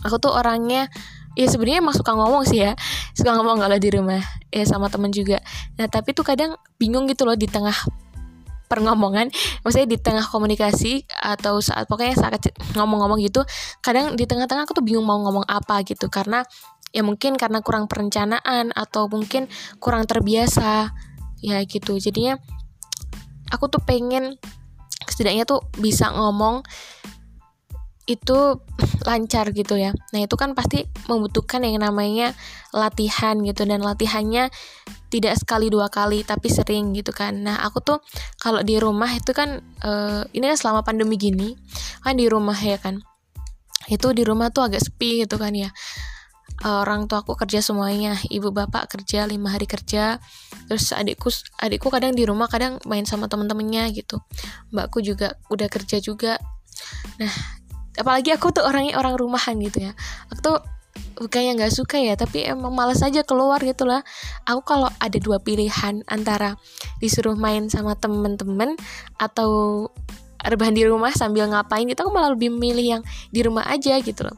aku 0.00 0.16
tuh 0.16 0.32
orangnya 0.32 0.88
ya 1.36 1.46
sebenarnya 1.46 1.84
emang 1.84 1.94
suka 1.94 2.16
ngomong 2.16 2.48
sih 2.48 2.64
ya. 2.64 2.72
Suka 3.12 3.36
ngomong 3.36 3.60
kalau 3.60 3.76
di 3.76 3.88
rumah 3.92 4.24
ya 4.48 4.64
sama 4.64 4.88
temen 4.88 5.12
juga. 5.12 5.44
Nah 5.76 5.86
tapi 5.92 6.16
tuh 6.16 6.24
kadang 6.24 6.56
bingung 6.80 7.04
gitu 7.10 7.28
loh 7.28 7.36
di 7.36 7.46
tengah 7.46 7.76
perngomongan 8.70 9.34
maksudnya 9.66 9.88
di 9.90 9.98
tengah 9.98 10.22
komunikasi 10.22 11.02
atau 11.10 11.58
saat 11.58 11.90
pokoknya 11.90 12.14
saat 12.14 12.38
ngomong-ngomong 12.78 13.18
gitu 13.18 13.42
kadang 13.82 14.14
di 14.14 14.30
tengah-tengah 14.30 14.62
aku 14.62 14.78
tuh 14.78 14.86
bingung 14.86 15.02
mau 15.02 15.18
ngomong 15.18 15.42
apa 15.50 15.82
gitu 15.82 16.06
karena 16.06 16.46
ya 16.90 17.02
mungkin 17.06 17.38
karena 17.38 17.62
kurang 17.62 17.86
perencanaan 17.86 18.74
atau 18.74 19.06
mungkin 19.06 19.46
kurang 19.78 20.06
terbiasa 20.06 20.90
ya 21.40 21.62
gitu. 21.64 21.96
Jadinya 21.96 22.38
aku 23.50 23.70
tuh 23.70 23.82
pengen 23.82 24.36
setidaknya 25.06 25.46
tuh 25.48 25.64
bisa 25.78 26.12
ngomong 26.12 26.62
itu 28.10 28.58
lancar 29.08 29.54
gitu 29.54 29.78
ya. 29.78 29.94
Nah, 30.10 30.20
itu 30.26 30.34
kan 30.34 30.58
pasti 30.58 30.82
membutuhkan 31.06 31.62
yang 31.62 31.78
namanya 31.78 32.34
latihan 32.74 33.38
gitu 33.46 33.62
dan 33.62 33.86
latihannya 33.86 34.50
tidak 35.10 35.38
sekali 35.38 35.70
dua 35.70 35.86
kali 35.86 36.26
tapi 36.26 36.50
sering 36.50 36.90
gitu 36.90 37.14
kan. 37.14 37.46
Nah, 37.46 37.62
aku 37.62 37.78
tuh 37.78 37.98
kalau 38.42 38.66
di 38.66 38.82
rumah 38.82 39.10
itu 39.14 39.30
kan 39.30 39.62
uh, 39.86 40.26
ini 40.34 40.44
kan 40.50 40.58
selama 40.58 40.82
pandemi 40.82 41.14
gini 41.14 41.54
kan 42.02 42.18
di 42.18 42.26
rumah 42.26 42.58
ya 42.58 42.78
kan. 42.82 42.98
Itu 43.86 44.10
di 44.10 44.26
rumah 44.26 44.50
tuh 44.50 44.66
agak 44.66 44.82
sepi 44.82 45.22
gitu 45.22 45.38
kan 45.38 45.54
ya. 45.54 45.70
orang 46.60 47.08
tua 47.08 47.24
aku 47.24 47.40
kerja 47.40 47.64
semuanya, 47.64 48.20
ibu 48.28 48.52
bapak 48.52 48.92
kerja 48.92 49.24
lima 49.24 49.48
hari 49.56 49.64
kerja, 49.64 50.20
terus 50.68 50.92
adikku 50.92 51.32
adikku 51.56 51.88
kadang 51.88 52.12
di 52.12 52.28
rumah 52.28 52.52
kadang 52.52 52.76
main 52.84 53.08
sama 53.08 53.32
temen-temennya 53.32 53.88
gitu, 53.96 54.20
mbakku 54.68 55.00
juga 55.00 55.40
udah 55.48 55.72
kerja 55.72 56.04
juga. 56.04 56.36
Nah 57.16 57.59
apalagi 57.98 58.30
aku 58.34 58.54
tuh 58.54 58.62
orangnya 58.62 58.98
orang 58.98 59.16
rumahan 59.18 59.58
gitu 59.58 59.90
ya. 59.90 59.92
Aku 60.30 60.40
tuh 60.42 60.58
bukannya 61.20 61.60
nggak 61.60 61.74
suka 61.74 62.00
ya 62.00 62.16
tapi 62.16 62.48
emang 62.48 62.72
malas 62.72 63.04
aja 63.04 63.20
keluar 63.24 63.60
gitu 63.60 63.84
lah. 63.84 64.00
Aku 64.48 64.64
kalau 64.64 64.88
ada 64.98 65.18
dua 65.20 65.38
pilihan 65.42 66.02
antara 66.08 66.56
disuruh 67.02 67.36
main 67.36 67.68
sama 67.68 67.96
temen-temen 67.96 68.76
atau 69.20 69.88
rebahan 70.40 70.72
di 70.72 70.88
rumah 70.88 71.12
sambil 71.12 71.52
ngapain 71.52 71.84
gitu 71.84 72.08
aku 72.08 72.12
malah 72.16 72.32
lebih 72.32 72.48
milih 72.48 72.98
yang 72.98 73.02
di 73.28 73.40
rumah 73.44 73.68
aja 73.68 74.00
gitu 74.00 74.24
loh. 74.24 74.36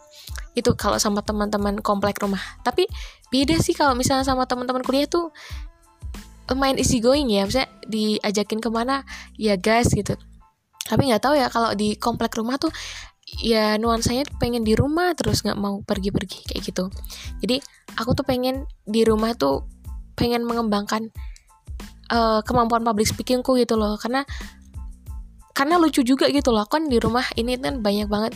Itu 0.52 0.74
kalau 0.74 0.98
sama 0.98 1.22
teman-teman 1.22 1.78
komplek 1.80 2.18
rumah. 2.18 2.42
Tapi 2.66 2.90
beda 3.30 3.56
sih 3.62 3.72
kalau 3.72 3.94
misalnya 3.94 4.26
sama 4.26 4.44
teman-teman 4.44 4.82
kuliah 4.82 5.06
tuh 5.06 5.30
main 6.52 6.76
easy 6.76 7.00
going 7.00 7.30
ya. 7.30 7.46
Misalnya 7.46 7.70
diajakin 7.86 8.60
ke 8.60 8.68
mana 8.68 9.06
ya 9.38 9.56
gas 9.56 9.94
gitu. 9.94 10.18
Tapi 10.82 11.08
nggak 11.08 11.22
tahu 11.22 11.38
ya 11.38 11.46
kalau 11.48 11.72
di 11.72 11.94
komplek 11.96 12.34
rumah 12.34 12.58
tuh 12.58 12.74
ya 13.40 13.81
nuansanya 13.81 14.29
pengen 14.37 14.66
di 14.66 14.77
rumah 14.77 15.16
terus 15.16 15.40
nggak 15.40 15.57
mau 15.57 15.81
pergi-pergi 15.81 16.53
kayak 16.53 16.62
gitu. 16.62 16.92
Jadi 17.40 17.62
aku 17.97 18.12
tuh 18.12 18.25
pengen 18.29 18.68
di 18.85 19.07
rumah 19.07 19.33
tuh 19.33 19.64
pengen 20.18 20.45
mengembangkan 20.45 21.09
uh, 22.12 22.45
kemampuan 22.45 22.85
public 22.85 23.09
speakingku 23.09 23.57
gitu 23.57 23.81
loh. 23.81 23.97
Karena 23.97 24.27
karena 25.57 25.81
lucu 25.81 26.05
juga 26.05 26.29
gitu 26.29 26.53
loh. 26.53 26.68
Kan 26.68 26.92
di 26.92 27.01
rumah 27.01 27.25
ini 27.40 27.57
kan 27.57 27.81
banyak 27.81 28.09
banget 28.11 28.33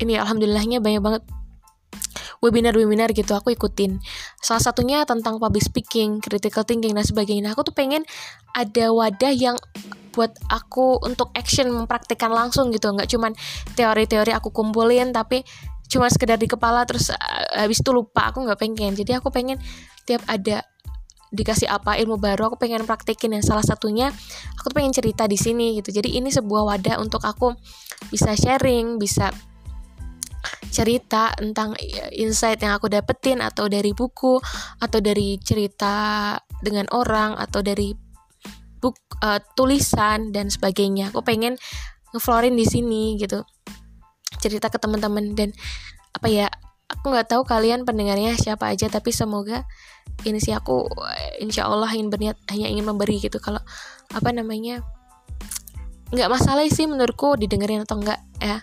ini 0.00 0.16
alhamdulillahnya 0.16 0.80
banyak 0.80 1.02
banget 1.04 1.22
webinar-webinar 2.42 3.14
gitu 3.14 3.38
aku 3.38 3.54
ikutin. 3.54 4.02
Salah 4.42 4.58
satunya 4.58 5.06
tentang 5.06 5.38
public 5.38 5.62
speaking 5.62 6.18
critical 6.18 6.66
thinking 6.66 6.92
dan 6.96 7.06
sebagainya. 7.06 7.54
Aku 7.54 7.62
tuh 7.62 7.72
pengen 7.72 8.02
ada 8.50 8.90
wadah 8.90 9.30
yang 9.30 9.54
buat 10.12 10.36
aku 10.52 11.00
untuk 11.02 11.32
action 11.32 11.72
mempraktikkan 11.72 12.30
langsung 12.30 12.68
gitu. 12.70 12.92
Nggak 12.92 13.08
cuman 13.10 13.32
teori-teori 13.74 14.32
aku 14.36 14.52
kumpulin 14.52 15.10
tapi 15.10 15.42
cuma 15.88 16.08
sekedar 16.08 16.40
di 16.40 16.48
kepala 16.48 16.84
terus 16.84 17.10
uh, 17.12 17.18
habis 17.56 17.80
itu 17.80 17.90
lupa. 17.90 18.30
Aku 18.30 18.44
nggak 18.44 18.60
pengen. 18.60 18.92
Jadi 18.92 19.16
aku 19.16 19.32
pengen 19.32 19.56
tiap 20.04 20.22
ada 20.28 20.62
dikasih 21.32 21.64
apa 21.64 21.96
ilmu 21.96 22.20
baru 22.20 22.52
aku 22.52 22.60
pengen 22.60 22.84
praktekin 22.84 23.32
dan 23.32 23.40
salah 23.40 23.64
satunya 23.64 24.12
aku 24.60 24.68
tuh 24.68 24.76
pengen 24.76 24.92
cerita 24.92 25.24
di 25.24 25.40
sini 25.40 25.80
gitu. 25.80 25.88
Jadi 25.88 26.20
ini 26.20 26.28
sebuah 26.28 26.68
wadah 26.68 27.00
untuk 27.00 27.24
aku 27.24 27.56
bisa 28.12 28.36
sharing 28.36 29.00
bisa 29.00 29.32
cerita 30.72 31.36
tentang 31.36 31.76
insight 32.16 32.60
yang 32.64 32.76
aku 32.76 32.88
dapetin 32.88 33.44
atau 33.44 33.68
dari 33.68 33.92
buku 33.92 34.40
atau 34.80 34.98
dari 35.04 35.36
cerita 35.40 36.36
dengan 36.64 36.88
orang 36.96 37.36
atau 37.36 37.60
dari 37.60 37.92
buk 38.82 38.98
uh, 39.22 39.38
tulisan 39.54 40.34
dan 40.34 40.50
sebagainya. 40.50 41.14
Aku 41.14 41.22
pengen 41.22 41.54
ngeflorin 42.10 42.58
di 42.58 42.66
sini 42.66 43.14
gitu. 43.16 43.46
Cerita 44.42 44.66
ke 44.66 44.82
teman-teman 44.82 45.38
dan 45.38 45.54
apa 46.12 46.26
ya 46.28 46.50
aku 46.90 47.14
nggak 47.14 47.30
tahu 47.30 47.42
kalian 47.46 47.88
pendengarnya 47.88 48.36
siapa 48.36 48.68
aja 48.68 48.84
tapi 48.92 49.16
semoga 49.16 49.64
ini 50.28 50.36
sih 50.36 50.52
aku 50.52 50.92
insya 51.40 51.64
Allah 51.64 51.88
ingin 51.88 52.12
berniat 52.12 52.36
hanya 52.50 52.66
ingin 52.68 52.84
memberi 52.84 53.22
gitu. 53.22 53.38
Kalau 53.38 53.62
apa 54.12 54.28
namanya 54.34 54.82
nggak 56.12 56.28
masalah 56.28 56.66
sih 56.68 56.84
menurutku 56.84 57.38
didengerin 57.38 57.86
atau 57.86 58.02
enggak 58.02 58.20
ya. 58.42 58.60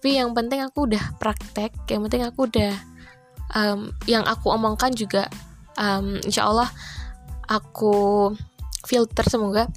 Tapi 0.00 0.16
yang 0.16 0.32
penting 0.32 0.64
aku 0.64 0.88
udah 0.88 1.20
praktek 1.20 1.76
yang 1.92 2.00
penting 2.08 2.24
aku 2.24 2.48
udah 2.48 2.72
um, 3.52 3.92
yang 4.08 4.24
aku 4.24 4.48
omongkan 4.48 4.96
juga 4.96 5.28
um, 5.76 6.16
insya 6.24 6.48
Allah 6.48 6.72
aku 7.50 8.30
filter 8.90 9.22
semoga 9.30 9.70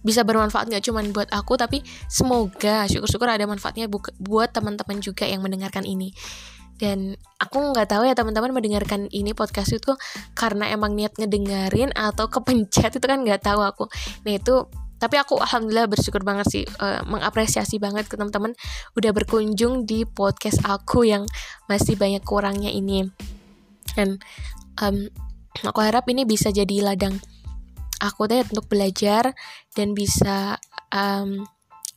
bisa 0.00 0.24
bermanfaat 0.24 0.70
nggak 0.70 0.84
cuma 0.88 1.04
buat 1.12 1.28
aku 1.28 1.58
tapi 1.58 1.84
semoga 2.08 2.88
syukur-syukur 2.88 3.28
ada 3.28 3.44
manfaatnya 3.44 3.90
bu 3.90 4.00
buat 4.16 4.48
teman-teman 4.54 5.02
juga 5.04 5.28
yang 5.28 5.44
mendengarkan 5.44 5.84
ini. 5.84 6.14
Dan 6.78 7.18
aku 7.42 7.74
nggak 7.74 7.90
tahu 7.90 8.06
ya 8.06 8.14
teman-teman 8.14 8.54
mendengarkan 8.54 9.10
ini 9.10 9.34
podcast 9.34 9.74
itu 9.74 9.98
karena 10.38 10.70
emang 10.70 10.94
niat 10.94 11.10
ngedengerin 11.18 11.90
atau 11.90 12.30
kepencet 12.30 12.94
itu 12.94 13.02
kan 13.02 13.26
nggak 13.26 13.42
tahu 13.42 13.60
aku. 13.66 13.90
Nah 14.22 14.32
itu 14.38 14.70
tapi 14.98 15.18
aku 15.18 15.38
alhamdulillah 15.38 15.90
bersyukur 15.90 16.22
banget 16.22 16.46
sih 16.50 16.64
uh, 16.78 17.02
mengapresiasi 17.06 17.82
banget 17.82 18.06
ke 18.06 18.14
teman-teman 18.14 18.54
udah 18.98 19.10
berkunjung 19.10 19.86
di 19.86 20.06
podcast 20.06 20.62
aku 20.66 21.06
yang 21.06 21.26
masih 21.66 21.98
banyak 21.98 22.22
kurangnya 22.22 22.70
ini. 22.70 23.10
Dan 23.98 24.22
um, 24.78 25.10
aku 25.66 25.82
harap 25.82 26.06
ini 26.06 26.22
bisa 26.22 26.54
jadi 26.54 26.86
ladang 26.86 27.18
aku 27.98 28.30
deh 28.30 28.42
untuk 28.46 28.70
belajar 28.70 29.34
dan 29.74 29.92
bisa 29.92 30.58
um, 30.94 31.46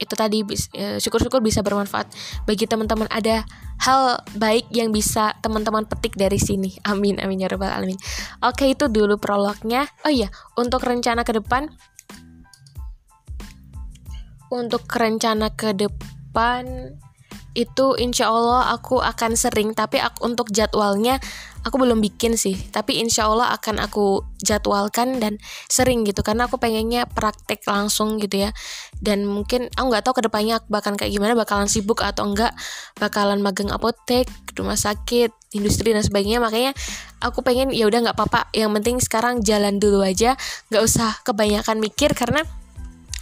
itu 0.02 0.18
tadi 0.18 0.42
e, 0.74 0.98
syukur-syukur 0.98 1.46
bisa 1.46 1.62
bermanfaat 1.62 2.10
bagi 2.50 2.66
teman-teman. 2.66 3.06
Ada 3.14 3.46
hal 3.86 4.26
baik 4.34 4.74
yang 4.74 4.90
bisa 4.90 5.38
teman-teman 5.46 5.86
petik 5.86 6.18
dari 6.18 6.42
sini. 6.42 6.74
Amin 6.90 7.22
amin 7.22 7.46
ya 7.46 7.48
rabbal 7.48 7.70
alamin. 7.70 8.02
Oke 8.42 8.74
itu 8.74 8.90
dulu 8.90 9.22
prolognya. 9.22 9.86
Oh 10.02 10.12
iya 10.12 10.34
untuk 10.58 10.82
rencana 10.82 11.22
ke 11.22 11.38
depan. 11.38 11.70
Untuk 14.52 14.84
rencana 14.90 15.54
ke 15.54 15.72
depan 15.72 16.98
itu 17.52 18.00
insya 18.00 18.32
Allah 18.32 18.72
aku 18.72 19.04
akan 19.04 19.36
sering. 19.36 19.76
Tapi 19.76 20.00
aku, 20.00 20.24
untuk 20.28 20.48
jadwalnya 20.56 21.20
aku 21.68 21.76
belum 21.76 22.00
bikin 22.00 22.40
sih. 22.40 22.56
Tapi 22.72 23.04
insya 23.04 23.28
Allah 23.28 23.52
akan 23.56 23.84
aku 23.84 24.24
jadwalkan 24.40 25.20
dan 25.20 25.36
sering 25.68 26.08
gitu. 26.08 26.24
Karena 26.24 26.48
aku 26.48 26.56
pengennya 26.56 27.08
praktek 27.12 27.64
langsung 27.68 28.18
gitu 28.24 28.48
ya. 28.48 28.56
Dan 29.04 29.28
mungkin 29.28 29.68
aku 29.76 29.86
nggak 29.92 30.04
tahu 30.08 30.16
ke 30.20 30.24
depannya 30.32 30.64
bakal 30.72 30.96
kayak 30.96 31.12
gimana. 31.12 31.36
Bakalan 31.36 31.68
sibuk 31.68 32.00
atau 32.06 32.28
enggak 32.32 32.56
bakalan 33.00 33.44
magang 33.44 33.72
apotek 33.74 34.30
rumah 34.56 34.76
sakit 34.76 35.32
industri 35.56 35.92
dan 35.92 36.04
sebagainya. 36.04 36.40
Makanya 36.40 36.72
aku 37.20 37.44
pengen 37.44 37.76
ya 37.76 37.88
udah 37.88 38.00
nggak 38.10 38.16
apa-apa. 38.16 38.48
Yang 38.56 38.72
penting 38.80 38.98
sekarang 39.04 39.34
jalan 39.44 39.76
dulu 39.80 40.04
aja. 40.04 40.40
Nggak 40.72 40.84
usah 40.84 41.20
kebanyakan 41.28 41.84
mikir 41.84 42.16
karena 42.16 42.48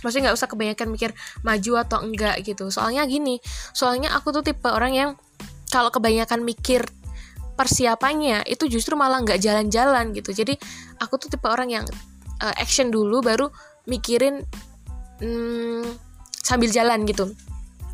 maksudnya 0.02 0.32
nggak 0.32 0.38
usah 0.38 0.50
kebanyakan 0.50 0.88
mikir 0.92 1.12
maju 1.44 1.72
atau 1.84 2.00
enggak 2.04 2.42
gitu. 2.44 2.70
Soalnya 2.72 3.06
gini 3.06 3.40
soalnya 3.72 4.14
aku 4.16 4.36
tuh 4.36 4.44
tipe 4.44 4.68
orang 4.68 4.94
yang 4.96 5.10
kalau 5.70 5.94
kebanyakan 5.94 6.42
mikir 6.42 6.86
persiapannya 7.60 8.48
itu 8.48 8.72
justru 8.72 8.96
malah 8.96 9.20
nggak 9.22 9.40
jalan-jalan 9.40 10.16
gitu. 10.16 10.32
Jadi 10.32 10.56
aku 11.04 11.20
tuh 11.20 11.28
tipe 11.28 11.46
orang 11.46 11.70
yang 11.70 11.86
uh, 12.40 12.56
action 12.56 12.88
dulu 12.90 13.20
baru 13.20 13.52
mikirin 13.86 14.44
hmm, 15.20 15.84
sambil 16.40 16.72
jalan 16.72 17.04
gitu. 17.04 17.36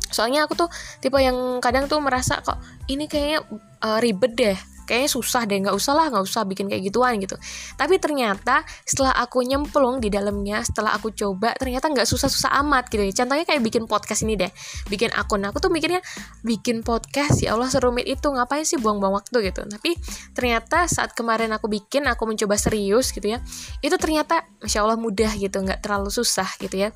Soalnya 0.06 0.46
aku 0.46 0.54
tuh 0.54 0.68
tipe 1.02 1.18
yang 1.18 1.58
kadang 1.58 1.90
tuh 1.90 1.98
merasa 1.98 2.38
kok 2.40 2.62
ini 2.86 3.10
kayaknya 3.10 3.42
uh, 3.82 3.98
ribet 3.98 4.38
deh 4.38 4.58
kayaknya 4.86 5.10
susah 5.10 5.42
deh 5.44 5.58
nggak 5.58 5.76
usah 5.76 5.92
lah 5.98 6.06
nggak 6.08 6.24
usah 6.24 6.46
bikin 6.46 6.70
kayak 6.70 6.86
gituan 6.86 7.18
gitu. 7.18 7.34
Tapi 7.74 7.98
ternyata 7.98 8.62
setelah 8.86 9.12
aku 9.18 9.42
nyemplung 9.42 9.98
di 9.98 10.08
dalamnya 10.08 10.62
setelah 10.62 10.94
aku 10.94 11.10
coba 11.12 11.52
ternyata 11.58 11.90
nggak 11.90 12.06
susah-susah 12.06 12.54
amat 12.64 12.88
gitu 12.88 13.02
ya. 13.02 13.12
Contohnya 13.12 13.44
kayak 13.44 13.62
bikin 13.66 13.84
podcast 13.90 14.22
ini 14.22 14.38
deh 14.38 14.50
bikin 14.88 15.10
akun. 15.12 15.42
Aku 15.50 15.58
tuh 15.58 15.68
mikirnya 15.68 16.00
bikin 16.46 16.86
podcast? 16.86 17.42
Ya 17.42 17.58
Allah 17.58 17.68
serumit 17.68 18.06
itu 18.06 18.30
ngapain 18.30 18.62
sih 18.62 18.78
buang-buang 18.78 19.18
waktu? 19.18 19.36
gitu. 19.50 19.66
Tapi 19.66 19.98
ternyata 20.32 20.86
saat 20.86 21.12
kemarin 21.12 21.52
aku 21.52 21.66
bikin 21.66 22.06
aku 22.06 22.24
mencoba 22.24 22.54
serius 22.56 23.10
gitu 23.12 23.36
ya 23.36 23.42
itu 23.82 23.96
ternyata 23.98 24.46
masya 24.62 24.86
Allah 24.86 24.98
mudah 24.98 25.32
gitu 25.36 25.58
nggak 25.60 25.82
terlalu 25.82 26.08
susah 26.08 26.46
gitu 26.62 26.88
ya. 26.88 26.94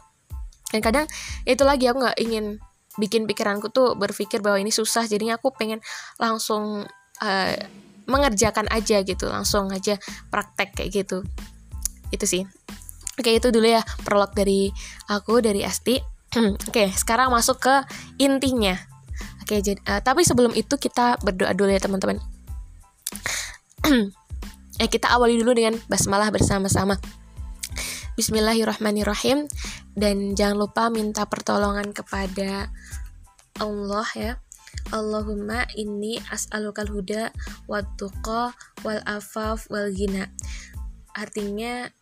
Dan 0.70 0.80
kadang 0.80 1.06
itu 1.44 1.62
lagi 1.66 1.90
aku 1.90 1.98
nggak 1.98 2.18
ingin 2.22 2.62
bikin 2.98 3.26
pikiranku 3.26 3.70
tuh 3.70 3.94
berpikir 3.94 4.42
bahwa 4.42 4.58
ini 4.58 4.74
susah 4.74 5.06
jadinya 5.06 5.38
aku 5.38 5.54
pengen 5.54 5.78
langsung 6.18 6.86
uh, 7.20 7.54
mengerjakan 8.10 8.66
aja 8.74 9.06
gitu 9.06 9.30
langsung 9.30 9.70
aja 9.70 9.96
praktek 10.28 10.74
kayak 10.74 10.90
gitu. 11.04 11.22
Itu 12.10 12.26
sih. 12.26 12.42
Oke 13.20 13.36
itu 13.36 13.52
dulu 13.52 13.68
ya 13.68 13.84
prolog 14.02 14.32
dari 14.32 14.72
aku 15.06 15.44
dari 15.44 15.62
Asti. 15.62 16.00
Oke 16.68 16.90
sekarang 16.90 17.30
masuk 17.30 17.62
ke 17.62 17.74
intinya. 18.18 18.74
Oke 19.44 19.62
uh, 19.62 20.00
tapi 20.02 20.26
sebelum 20.26 20.56
itu 20.56 20.74
kita 20.80 21.20
berdoa 21.22 21.54
dulu 21.54 21.70
ya 21.70 21.80
teman-teman. 21.80 22.18
Ya 24.80 24.86
kita 24.94 25.12
awali 25.12 25.38
dulu 25.38 25.54
dengan 25.54 25.78
basmalah 25.86 26.32
bersama-sama. 26.34 26.98
Bismillahirrahmanirrahim. 28.18 29.46
Dan 29.94 30.38
jangan 30.38 30.56
lupa 30.56 30.88
minta 30.88 31.26
pertolongan 31.26 31.90
kepada 31.90 32.70
Allah 33.58 34.08
ya 34.16 34.32
Allahumma 34.88 35.68
inni 35.76 36.16
as'alukal 36.32 36.88
huda 36.88 37.30
wa 37.68 37.84
tuqa 38.00 38.56
wal 38.82 39.00
afaf 39.04 39.68
wal 39.68 39.92
gina. 39.92 40.32
Artinya 41.12 41.92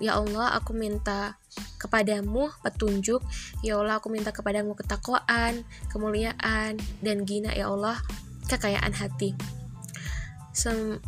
ya 0.00 0.16
Allah 0.16 0.56
aku 0.56 0.72
minta 0.72 1.36
kepadamu 1.76 2.48
petunjuk 2.64 3.20
ya 3.60 3.76
Allah 3.76 4.00
aku 4.00 4.08
minta 4.08 4.32
kepadamu 4.32 4.72
ketakwaan 4.72 5.62
kemuliaan 5.92 6.80
dan 7.04 7.28
gina 7.28 7.52
ya 7.52 7.68
Allah 7.68 8.00
kekayaan 8.48 8.96
hati 8.96 9.36
Sem 10.56 10.98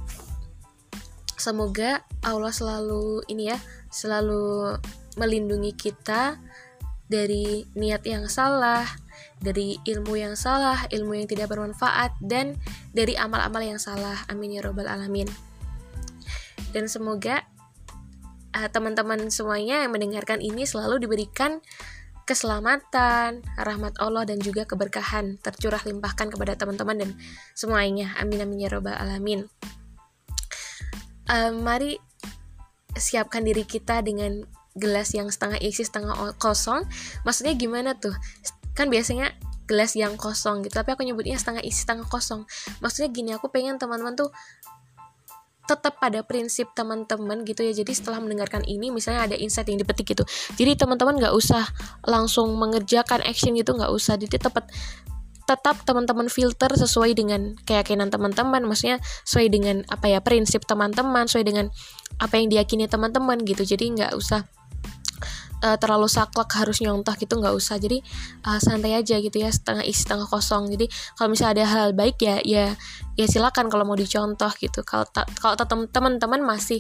semoga 1.41 2.05
Allah 2.21 2.53
selalu 2.53 3.25
ini 3.33 3.49
ya 3.49 3.59
selalu 3.89 4.77
melindungi 5.17 5.73
kita 5.75 6.37
dari 7.11 7.67
niat 7.75 8.07
yang 8.07 8.31
salah 8.31 8.87
dari 9.41 9.81
ilmu 9.89 10.21
yang 10.21 10.37
salah, 10.37 10.85
ilmu 10.93 11.17
yang 11.17 11.27
tidak 11.29 11.49
bermanfaat, 11.49 12.13
dan 12.21 12.61
dari 12.93 13.17
amal-amal 13.17 13.65
yang 13.65 13.81
salah. 13.81 14.21
Amin 14.29 14.53
ya 14.53 14.61
Robbal 14.61 14.85
'Alamin. 14.85 15.27
Dan 16.77 16.87
semoga 16.87 17.49
uh, 18.53 18.69
teman-teman 18.69 19.33
semuanya 19.33 19.83
yang 19.83 19.97
mendengarkan 19.97 20.45
ini 20.45 20.69
selalu 20.69 21.09
diberikan 21.09 21.65
keselamatan, 22.29 23.43
rahmat 23.59 23.97
Allah, 23.99 24.29
dan 24.29 24.39
juga 24.39 24.69
keberkahan 24.69 25.41
tercurah 25.41 25.83
limpahkan 25.83 26.31
kepada 26.31 26.55
teman-teman 26.55 27.01
dan 27.01 27.11
semuanya. 27.57 28.13
Amin 28.21 28.45
amin 28.45 28.61
ya 28.61 28.71
Robbal 28.71 28.95
'Alamin. 28.95 29.49
Uh, 31.33 31.51
mari 31.57 31.97
siapkan 32.93 33.41
diri 33.41 33.65
kita 33.65 34.05
dengan 34.05 34.45
gelas 34.81 35.13
yang 35.13 35.29
setengah 35.29 35.61
isi 35.61 35.85
setengah 35.85 36.35
kosong. 36.41 36.89
Maksudnya 37.29 37.55
gimana 37.55 37.93
tuh? 37.95 38.17
Kan 38.73 38.89
biasanya 38.89 39.37
gelas 39.71 39.95
yang 39.95 40.19
kosong 40.19 40.67
gitu 40.67 40.83
tapi 40.83 40.99
aku 40.99 41.07
nyebutnya 41.07 41.39
setengah 41.39 41.63
isi 41.63 41.87
setengah 41.87 42.09
kosong. 42.11 42.43
Maksudnya 42.83 43.13
gini 43.15 43.31
aku 43.37 43.47
pengen 43.53 43.79
teman-teman 43.79 44.19
tuh 44.19 44.35
tetap 45.71 46.03
pada 46.03 46.27
prinsip 46.27 46.75
teman-teman 46.75 47.47
gitu 47.47 47.63
ya. 47.63 47.71
Jadi 47.71 47.95
setelah 47.95 48.19
mendengarkan 48.19 48.67
ini 48.67 48.91
misalnya 48.91 49.31
ada 49.31 49.37
insight 49.39 49.71
yang 49.71 49.79
dipetik 49.79 50.19
gitu. 50.19 50.27
Jadi 50.59 50.75
teman-teman 50.75 51.23
nggak 51.23 51.31
usah 51.31 51.63
langsung 52.03 52.51
mengerjakan 52.59 53.23
action 53.23 53.55
gitu 53.55 53.79
nggak 53.79 53.95
usah. 53.95 54.19
Jadi 54.19 54.35
tetap 54.35 54.67
tetap 55.51 55.83
teman-teman 55.83 56.31
filter 56.31 56.71
sesuai 56.71 57.19
dengan 57.19 57.59
keyakinan 57.67 58.07
teman-teman. 58.07 58.63
Maksudnya 58.63 59.03
sesuai 59.27 59.51
dengan 59.51 59.77
apa 59.91 60.07
ya 60.07 60.23
prinsip 60.23 60.63
teman-teman 60.63 61.27
sesuai 61.27 61.43
dengan 61.43 61.67
apa 62.23 62.39
yang 62.39 62.47
diyakini 62.55 62.87
teman-teman 62.87 63.43
gitu. 63.43 63.67
Jadi 63.67 63.99
nggak 63.99 64.15
usah 64.15 64.47
uh, 65.67 65.77
terlalu 65.77 66.07
saklek 66.07 66.55
harus 66.55 66.79
nyontoh 66.79 67.11
gitu 67.19 67.35
nggak 67.35 67.51
usah. 67.51 67.83
Jadi 67.83 67.99
uh, 68.47 68.63
santai 68.63 68.95
aja 68.95 69.19
gitu 69.19 69.43
ya 69.43 69.51
setengah 69.51 69.83
isi 69.83 70.07
setengah 70.07 70.31
kosong. 70.31 70.71
Jadi 70.71 70.87
kalau 71.19 71.35
misalnya 71.35 71.53
ada 71.59 71.65
hal, 71.67 71.81
-hal 71.91 71.99
baik 71.99 72.17
ya 72.23 72.39
ya 72.47 72.67
ya 73.19 73.27
silakan 73.27 73.67
kalau 73.67 73.83
mau 73.83 73.99
dicontoh 73.99 74.55
gitu. 74.63 74.87
Kalau 74.87 75.11
kalau 75.43 75.55
teman-teman 75.91 76.47
masih 76.47 76.79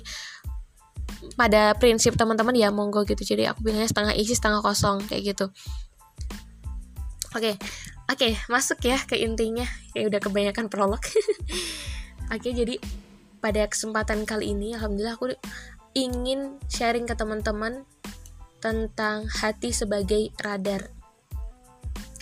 pada 1.34 1.74
prinsip 1.74 2.14
teman-teman 2.14 2.54
ya 2.54 2.70
monggo 2.70 3.02
gitu. 3.02 3.20
Jadi 3.26 3.50
aku 3.50 3.66
bilangnya 3.66 3.90
setengah 3.90 4.14
isi 4.14 4.38
setengah 4.38 4.62
kosong 4.62 5.02
kayak 5.10 5.34
gitu. 5.34 5.50
Oke 7.30 7.54
okay. 7.54 7.56
Oke 8.10 8.18
okay, 8.18 8.34
masuk 8.50 8.82
ya 8.82 8.98
ke 9.06 9.14
intinya 9.14 9.64
kayak 9.94 10.10
udah 10.10 10.20
kebanyakan 10.20 10.66
prolog 10.66 10.98
oke 11.06 12.34
okay, 12.34 12.50
jadi 12.50 12.82
pada 13.38 13.70
kesempatan 13.70 14.26
kali 14.26 14.52
ini 14.52 14.74
alhamdulillah 14.74 15.14
aku 15.14 15.32
ingin 15.94 16.58
sharing 16.70 17.06
ke 17.06 17.14
teman-teman 17.14 17.86
tentang 18.60 19.26
hati 19.26 19.72
sebagai 19.72 20.30
radar. 20.38 20.92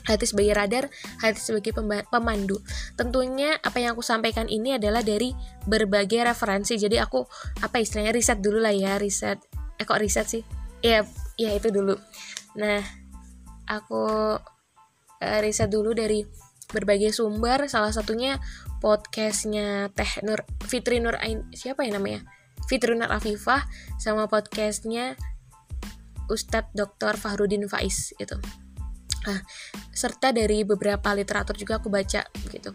Hati 0.09 0.25
sebagai 0.25 0.57
radar, 0.57 0.85
hati 1.21 1.37
sebagai 1.37 1.77
pemandu. 2.09 2.57
Tentunya 2.97 3.61
apa 3.61 3.77
yang 3.77 3.93
aku 3.93 4.01
sampaikan 4.01 4.49
ini 4.49 4.81
adalah 4.81 5.05
dari 5.05 5.37
berbagai 5.69 6.25
referensi. 6.33 6.81
Jadi 6.81 6.97
aku 6.97 7.29
apa 7.61 7.77
istilahnya 7.77 8.17
riset 8.17 8.41
dulu 8.41 8.57
lah 8.57 8.73
ya, 8.73 8.97
riset. 8.97 9.37
Eh 9.77 9.85
kok 9.85 10.01
riset 10.01 10.25
sih? 10.25 10.43
Ya, 10.81 11.05
ya 11.37 11.53
itu 11.53 11.69
dulu. 11.69 12.01
Nah, 12.57 12.81
aku 13.69 14.33
uh, 15.23 15.39
riset 15.43 15.71
dulu 15.71 15.95
dari 15.95 16.25
berbagai 16.71 17.15
sumber. 17.17 17.67
Salah 17.67 17.91
satunya 17.95 18.39
podcastnya 18.79 19.91
Teh 19.93 20.23
Nur 20.23 20.45
Fitri 20.67 21.01
Nur 21.03 21.17
Ain 21.19 21.49
siapa 21.53 21.85
ya 21.85 21.97
namanya? 21.97 22.23
Fitri 22.69 22.93
Nur 22.95 23.09
Afifah 23.09 23.65
sama 23.97 24.29
podcastnya 24.29 25.17
Ustadz 26.29 26.77
Dr. 26.77 27.17
Fahrudin 27.17 27.65
Faiz 27.67 28.13
itu. 28.21 28.37
Nah, 29.25 29.41
serta 29.93 30.31
dari 30.31 30.63
beberapa 30.63 31.13
literatur 31.17 31.57
juga 31.57 31.81
aku 31.81 31.89
baca 31.89 32.23
gitu. 32.53 32.71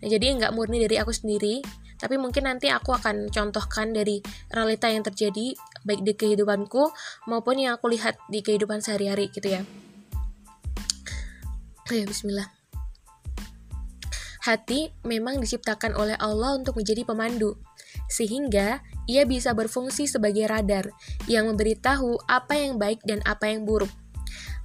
Nah, 0.00 0.08
jadi 0.08 0.32
nggak 0.36 0.52
murni 0.56 0.80
dari 0.80 0.96
aku 1.00 1.12
sendiri, 1.12 1.60
tapi 1.96 2.20
mungkin 2.20 2.48
nanti 2.48 2.68
aku 2.68 2.92
akan 2.92 3.32
contohkan 3.32 3.92
dari 3.92 4.20
realita 4.52 4.92
yang 4.92 5.04
terjadi 5.04 5.56
baik 5.84 6.04
di 6.04 6.12
kehidupanku 6.16 6.92
maupun 7.28 7.60
yang 7.60 7.76
aku 7.80 7.92
lihat 7.92 8.20
di 8.28 8.44
kehidupan 8.44 8.84
sehari-hari 8.84 9.32
gitu 9.32 9.60
ya. 9.60 9.62
Ya, 11.86 12.02
bismillah. 12.02 12.50
Hati 14.42 14.90
memang 15.06 15.38
diciptakan 15.38 15.94
oleh 15.94 16.18
Allah 16.18 16.58
untuk 16.58 16.78
menjadi 16.78 17.06
pemandu, 17.06 17.58
sehingga 18.10 18.82
ia 19.06 19.22
bisa 19.22 19.54
berfungsi 19.54 20.10
sebagai 20.10 20.50
radar 20.50 20.90
yang 21.30 21.46
memberitahu 21.46 22.18
apa 22.26 22.58
yang 22.58 22.78
baik 22.78 23.02
dan 23.06 23.22
apa 23.22 23.50
yang 23.50 23.62
buruk. 23.62 23.90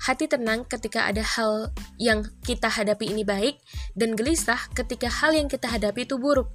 Hati 0.01 0.25
tenang 0.25 0.65
ketika 0.65 1.05
ada 1.05 1.21
hal 1.21 1.69
yang 2.01 2.25
kita 2.41 2.73
hadapi 2.73 3.13
ini 3.13 3.21
baik, 3.21 3.61
dan 3.93 4.17
gelisah 4.17 4.57
ketika 4.73 5.05
hal 5.05 5.37
yang 5.37 5.45
kita 5.45 5.69
hadapi 5.69 6.09
itu 6.09 6.17
buruk. 6.17 6.49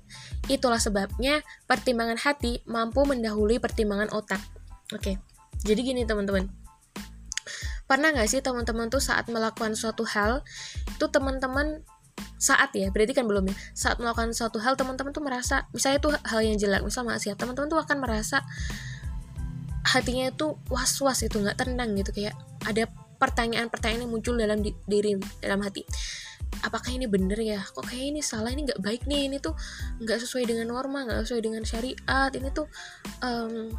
Itulah 0.51 0.83
sebabnya 0.83 1.47
pertimbangan 1.71 2.19
hati 2.19 2.67
mampu 2.67 3.07
mendahului 3.07 3.63
pertimbangan 3.63 4.11
otak. 4.11 4.43
Oke, 4.91 5.19
jadi 5.63 5.79
gini 5.79 6.03
teman-teman. 6.03 6.66
Pernah 7.87 8.15
nggak 8.15 8.29
sih 8.29 8.43
teman-teman 8.43 8.91
tuh 8.91 8.99
saat 8.99 9.31
melakukan 9.31 9.79
suatu 9.79 10.03
hal, 10.03 10.43
itu 10.91 11.07
teman-teman 11.07 11.83
saat 12.37 12.73
ya 12.77 12.89
berarti 12.93 13.13
kan 13.17 13.29
belum 13.29 13.49
ya 13.49 13.57
saat 13.73 13.97
melakukan 13.97 14.33
suatu 14.33 14.61
hal 14.61 14.77
teman-teman 14.77 15.13
tuh 15.13 15.25
merasa 15.25 15.69
misalnya 15.73 16.01
itu 16.01 16.09
hal 16.25 16.41
yang 16.45 16.57
jelek 16.57 16.85
misal 16.85 17.05
maksiat 17.05 17.37
teman-teman 17.37 17.69
tuh 17.69 17.81
akan 17.81 17.97
merasa 18.01 18.45
hatinya 19.85 20.29
itu 20.29 20.57
was-was 20.69 21.25
itu 21.25 21.41
nggak 21.41 21.61
tenang 21.61 21.97
gitu 21.97 22.13
kayak 22.13 22.37
ada 22.65 22.89
pertanyaan-pertanyaan 23.17 24.05
yang 24.05 24.13
muncul 24.13 24.35
dalam 24.37 24.61
di, 24.61 24.77
diri 24.85 25.17
dalam 25.41 25.65
hati. 25.65 25.87
Apakah 26.65 26.93
ini 26.93 27.09
bener 27.09 27.37
ya? 27.41 27.61
Kok 27.63 27.85
kayak 27.85 28.17
ini 28.17 28.21
salah 28.21 28.53
ini 28.53 28.65
nggak 28.65 28.81
baik 28.81 29.09
nih 29.09 29.29
ini 29.29 29.37
tuh 29.41 29.57
nggak 30.01 30.19
sesuai 30.25 30.45
dengan 30.49 30.73
norma 30.73 31.05
nggak 31.05 31.25
sesuai 31.29 31.43
dengan 31.45 31.63
syariat 31.65 32.31
ini 32.33 32.49
tuh 32.51 32.67
um, 33.21 33.71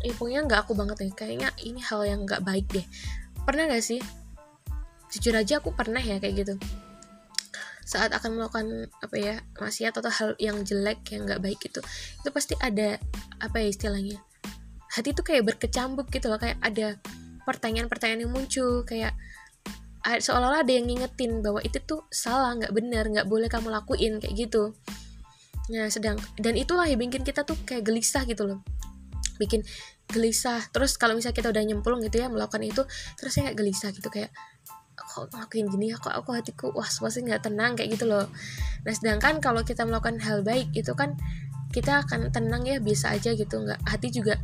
ya 0.00 0.12
pokoknya 0.16 0.40
nggak 0.46 0.60
aku 0.64 0.72
banget 0.78 0.96
nih 1.04 1.12
kayaknya 1.12 1.48
ini 1.60 1.80
hal 1.84 2.00
yang 2.06 2.24
nggak 2.24 2.40
baik 2.40 2.66
deh 2.70 2.86
pernah 3.46 3.68
nggak 3.70 3.84
sih? 3.84 4.00
Jujur 5.10 5.34
aja 5.34 5.58
aku 5.58 5.74
pernah 5.74 6.00
ya 6.00 6.22
kayak 6.22 6.34
gitu. 6.46 6.54
Saat 7.82 8.14
akan 8.14 8.38
melakukan 8.38 8.86
apa 9.02 9.16
ya 9.18 9.34
maksiat 9.58 9.98
atau 9.98 10.10
hal 10.10 10.30
yang 10.38 10.62
jelek 10.62 11.02
yang 11.10 11.26
nggak 11.26 11.42
baik 11.42 11.58
itu 11.66 11.82
itu 12.22 12.28
pasti 12.30 12.54
ada 12.62 13.02
apa 13.42 13.58
ya 13.58 13.68
istilahnya 13.74 14.22
hati 14.90 15.10
itu 15.14 15.22
kayak 15.22 15.46
berkecambuk 15.46 16.06
gitu 16.10 16.30
loh. 16.30 16.38
Kayak 16.38 16.58
ada 16.62 16.98
pertanyaan-pertanyaan 17.46 18.26
yang 18.26 18.32
muncul 18.34 18.86
kayak 18.86 19.14
seolah-olah 20.00 20.64
ada 20.64 20.72
yang 20.72 20.88
ngingetin 20.88 21.44
bahwa 21.44 21.60
itu 21.60 21.76
tuh 21.82 22.06
salah 22.08 22.56
nggak 22.56 22.72
benar 22.72 23.04
nggak 23.10 23.26
boleh 23.26 23.50
kamu 23.50 23.68
lakuin 23.74 24.22
kayak 24.22 24.34
gitu. 24.48 24.72
Nah, 25.70 25.86
sedang 25.86 26.18
dan 26.38 26.58
itulah 26.58 26.86
yang 26.86 26.98
bikin 26.98 27.22
kita 27.22 27.46
tuh 27.46 27.54
kayak 27.62 27.86
gelisah 27.86 28.26
gitu 28.26 28.46
loh. 28.46 28.58
Bikin 29.40 29.64
gelisah. 30.12 30.60
Terus 30.68 31.00
kalau 31.00 31.16
misalnya 31.16 31.40
kita 31.40 31.48
udah 31.48 31.62
nyemplung 31.64 32.04
gitu 32.04 32.20
ya 32.20 32.28
melakukan 32.28 32.60
itu, 32.60 32.84
terus 33.16 33.32
saya 33.32 33.50
kayak 33.50 33.56
gelisah 33.56 33.90
gitu 33.96 34.12
kayak 34.12 34.28
kok 35.00 35.32
ngelakuin 35.32 35.66
gini 35.72 35.86
ya? 35.90 35.96
Kok 35.96 36.12
aku 36.12 36.36
hatiku 36.36 36.66
was 36.76 37.00
was 37.00 37.16
nggak 37.16 37.40
tenang 37.48 37.74
kayak 37.74 37.96
gitu 37.96 38.04
loh. 38.04 38.28
Nah, 38.84 38.92
sedangkan 38.92 39.40
kalau 39.40 39.64
kita 39.64 39.88
melakukan 39.88 40.20
hal 40.20 40.44
baik 40.44 40.68
itu 40.76 40.92
kan 40.92 41.16
kita 41.72 42.04
akan 42.04 42.28
tenang 42.28 42.68
ya 42.68 42.76
biasa 42.84 43.16
aja 43.16 43.32
gitu. 43.32 43.56
Nggak 43.64 43.80
hati 43.88 44.12
juga 44.12 44.36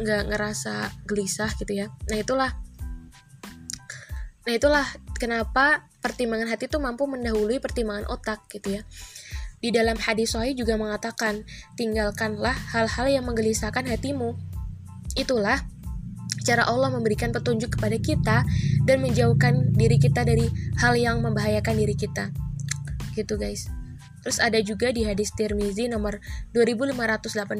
nggak 0.00 0.32
ngerasa 0.32 1.04
gelisah 1.04 1.52
gitu 1.60 1.84
ya. 1.84 1.86
Nah 2.08 2.16
itulah. 2.16 2.50
Nah 4.48 4.52
itulah 4.56 4.86
kenapa 5.20 5.90
pertimbangan 5.98 6.48
hati 6.48 6.70
itu 6.70 6.78
mampu 6.78 7.04
mendahului 7.04 7.58
pertimbangan 7.58 8.06
otak 8.08 8.46
gitu 8.48 8.80
ya 8.80 8.82
di 9.58 9.74
dalam 9.74 9.98
hadis 9.98 10.38
sahih 10.38 10.54
juga 10.54 10.78
mengatakan, 10.78 11.42
tinggalkanlah 11.74 12.54
hal-hal 12.70 13.06
yang 13.10 13.24
menggelisahkan 13.26 13.82
hatimu. 13.90 14.38
Itulah 15.18 15.66
cara 16.46 16.64
Allah 16.64 16.88
memberikan 16.88 17.34
petunjuk 17.34 17.76
kepada 17.76 17.98
kita 17.98 18.36
dan 18.86 19.04
menjauhkan 19.04 19.74
diri 19.74 19.98
kita 19.98 20.24
dari 20.24 20.48
hal 20.78 20.94
yang 20.94 21.20
membahayakan 21.20 21.74
diri 21.74 21.92
kita. 21.98 22.30
Gitu 23.12 23.34
guys. 23.34 23.68
Terus 24.22 24.38
ada 24.42 24.58
juga 24.62 24.90
di 24.90 25.06
hadis 25.06 25.30
Tirmizi 25.34 25.86
nomor 25.86 26.18
2518 26.52 27.58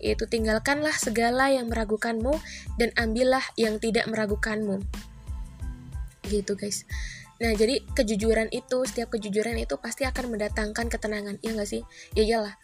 yaitu 0.00 0.24
tinggalkanlah 0.30 0.94
segala 0.94 1.50
yang 1.52 1.68
meragukanmu 1.68 2.34
dan 2.78 2.94
ambillah 2.94 3.42
yang 3.58 3.80
tidak 3.82 4.06
meragukanmu. 4.06 4.80
Gitu 6.28 6.52
guys. 6.54 6.84
Nah, 7.38 7.54
jadi 7.54 7.86
kejujuran 7.94 8.50
itu, 8.50 8.82
setiap 8.82 9.14
kejujuran 9.14 9.54
itu 9.62 9.78
pasti 9.78 10.02
akan 10.02 10.34
mendatangkan 10.34 10.90
ketenangan, 10.90 11.38
iya 11.38 11.54
gak 11.54 11.70
sih? 11.70 11.82
Ya 12.18 12.22
iyalah. 12.26 12.54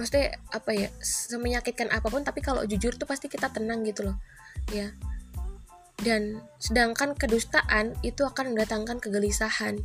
Maksudnya 0.00 0.40
apa 0.48 0.70
ya, 0.72 0.88
semenyakitkan 1.04 1.92
apa 1.92 2.08
pun, 2.08 2.24
tapi 2.24 2.40
kalau 2.40 2.64
jujur 2.64 2.96
tuh 2.96 3.04
pasti 3.04 3.28
kita 3.28 3.52
tenang 3.52 3.84
gitu 3.84 4.08
loh, 4.08 4.16
ya. 4.72 4.96
Dan 6.00 6.40
sedangkan 6.56 7.18
kedustaan 7.18 7.98
itu 8.00 8.24
akan 8.24 8.56
mendatangkan 8.56 8.96
kegelisahan. 9.02 9.82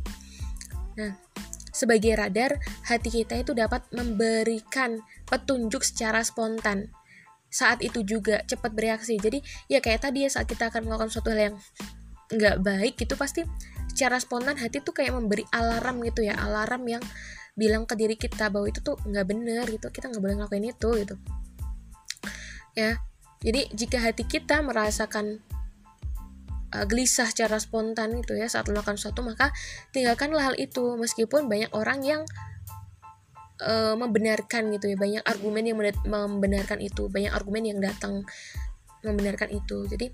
Nah, 0.94 1.18
sebagai 1.74 2.14
radar, 2.14 2.62
hati 2.86 3.10
kita 3.10 3.42
itu 3.42 3.52
dapat 3.52 3.82
memberikan 3.90 5.02
petunjuk 5.26 5.82
secara 5.82 6.22
spontan. 6.22 6.94
Saat 7.50 7.82
itu 7.82 8.06
juga 8.06 8.40
cepat 8.46 8.72
bereaksi. 8.72 9.18
Jadi, 9.18 9.42
ya 9.66 9.82
kayak 9.82 10.06
tadi 10.06 10.24
ya 10.24 10.30
saat 10.30 10.46
kita 10.46 10.70
akan 10.70 10.86
melakukan 10.86 11.10
suatu 11.10 11.34
hal 11.34 11.52
yang 11.52 11.56
nggak 12.30 12.62
baik, 12.62 12.94
itu 13.02 13.18
pasti 13.18 13.42
secara 13.94 14.18
spontan 14.18 14.58
hati 14.58 14.82
tuh 14.82 14.90
kayak 14.90 15.14
memberi 15.14 15.46
alarm 15.54 16.02
gitu 16.02 16.26
ya 16.26 16.34
alarm 16.34 16.82
yang 16.90 17.02
bilang 17.54 17.86
ke 17.86 17.94
diri 17.94 18.18
kita 18.18 18.50
bahwa 18.50 18.66
itu 18.66 18.82
tuh 18.82 18.98
nggak 19.06 19.26
bener 19.30 19.64
gitu 19.70 19.86
kita 19.94 20.10
nggak 20.10 20.18
boleh 20.18 20.34
ngelakuin 20.42 20.66
itu 20.74 20.88
gitu. 20.98 21.14
Ya 22.74 22.98
jadi 23.38 23.70
jika 23.70 24.02
hati 24.02 24.26
kita 24.26 24.58
merasakan 24.66 25.38
uh, 26.74 26.84
gelisah 26.90 27.30
secara 27.30 27.62
spontan 27.62 28.18
gitu 28.18 28.34
ya 28.34 28.50
saat 28.50 28.66
melakukan 28.66 28.98
sesuatu 28.98 29.22
maka 29.22 29.54
tinggalkanlah 29.94 30.50
hal 30.50 30.56
itu. 30.58 30.98
Meskipun 30.98 31.46
banyak 31.46 31.70
orang 31.70 32.02
yang 32.02 32.22
uh, 33.62 33.94
membenarkan 33.94 34.74
gitu 34.74 34.90
ya 34.90 34.96
banyak 34.98 35.22
argumen 35.22 35.62
yang 35.62 35.78
membenarkan 36.08 36.82
itu 36.82 37.06
banyak 37.06 37.30
argumen 37.30 37.62
yang 37.62 37.78
datang 37.78 38.26
membenarkan 39.06 39.54
itu. 39.54 39.86
Jadi 39.86 40.10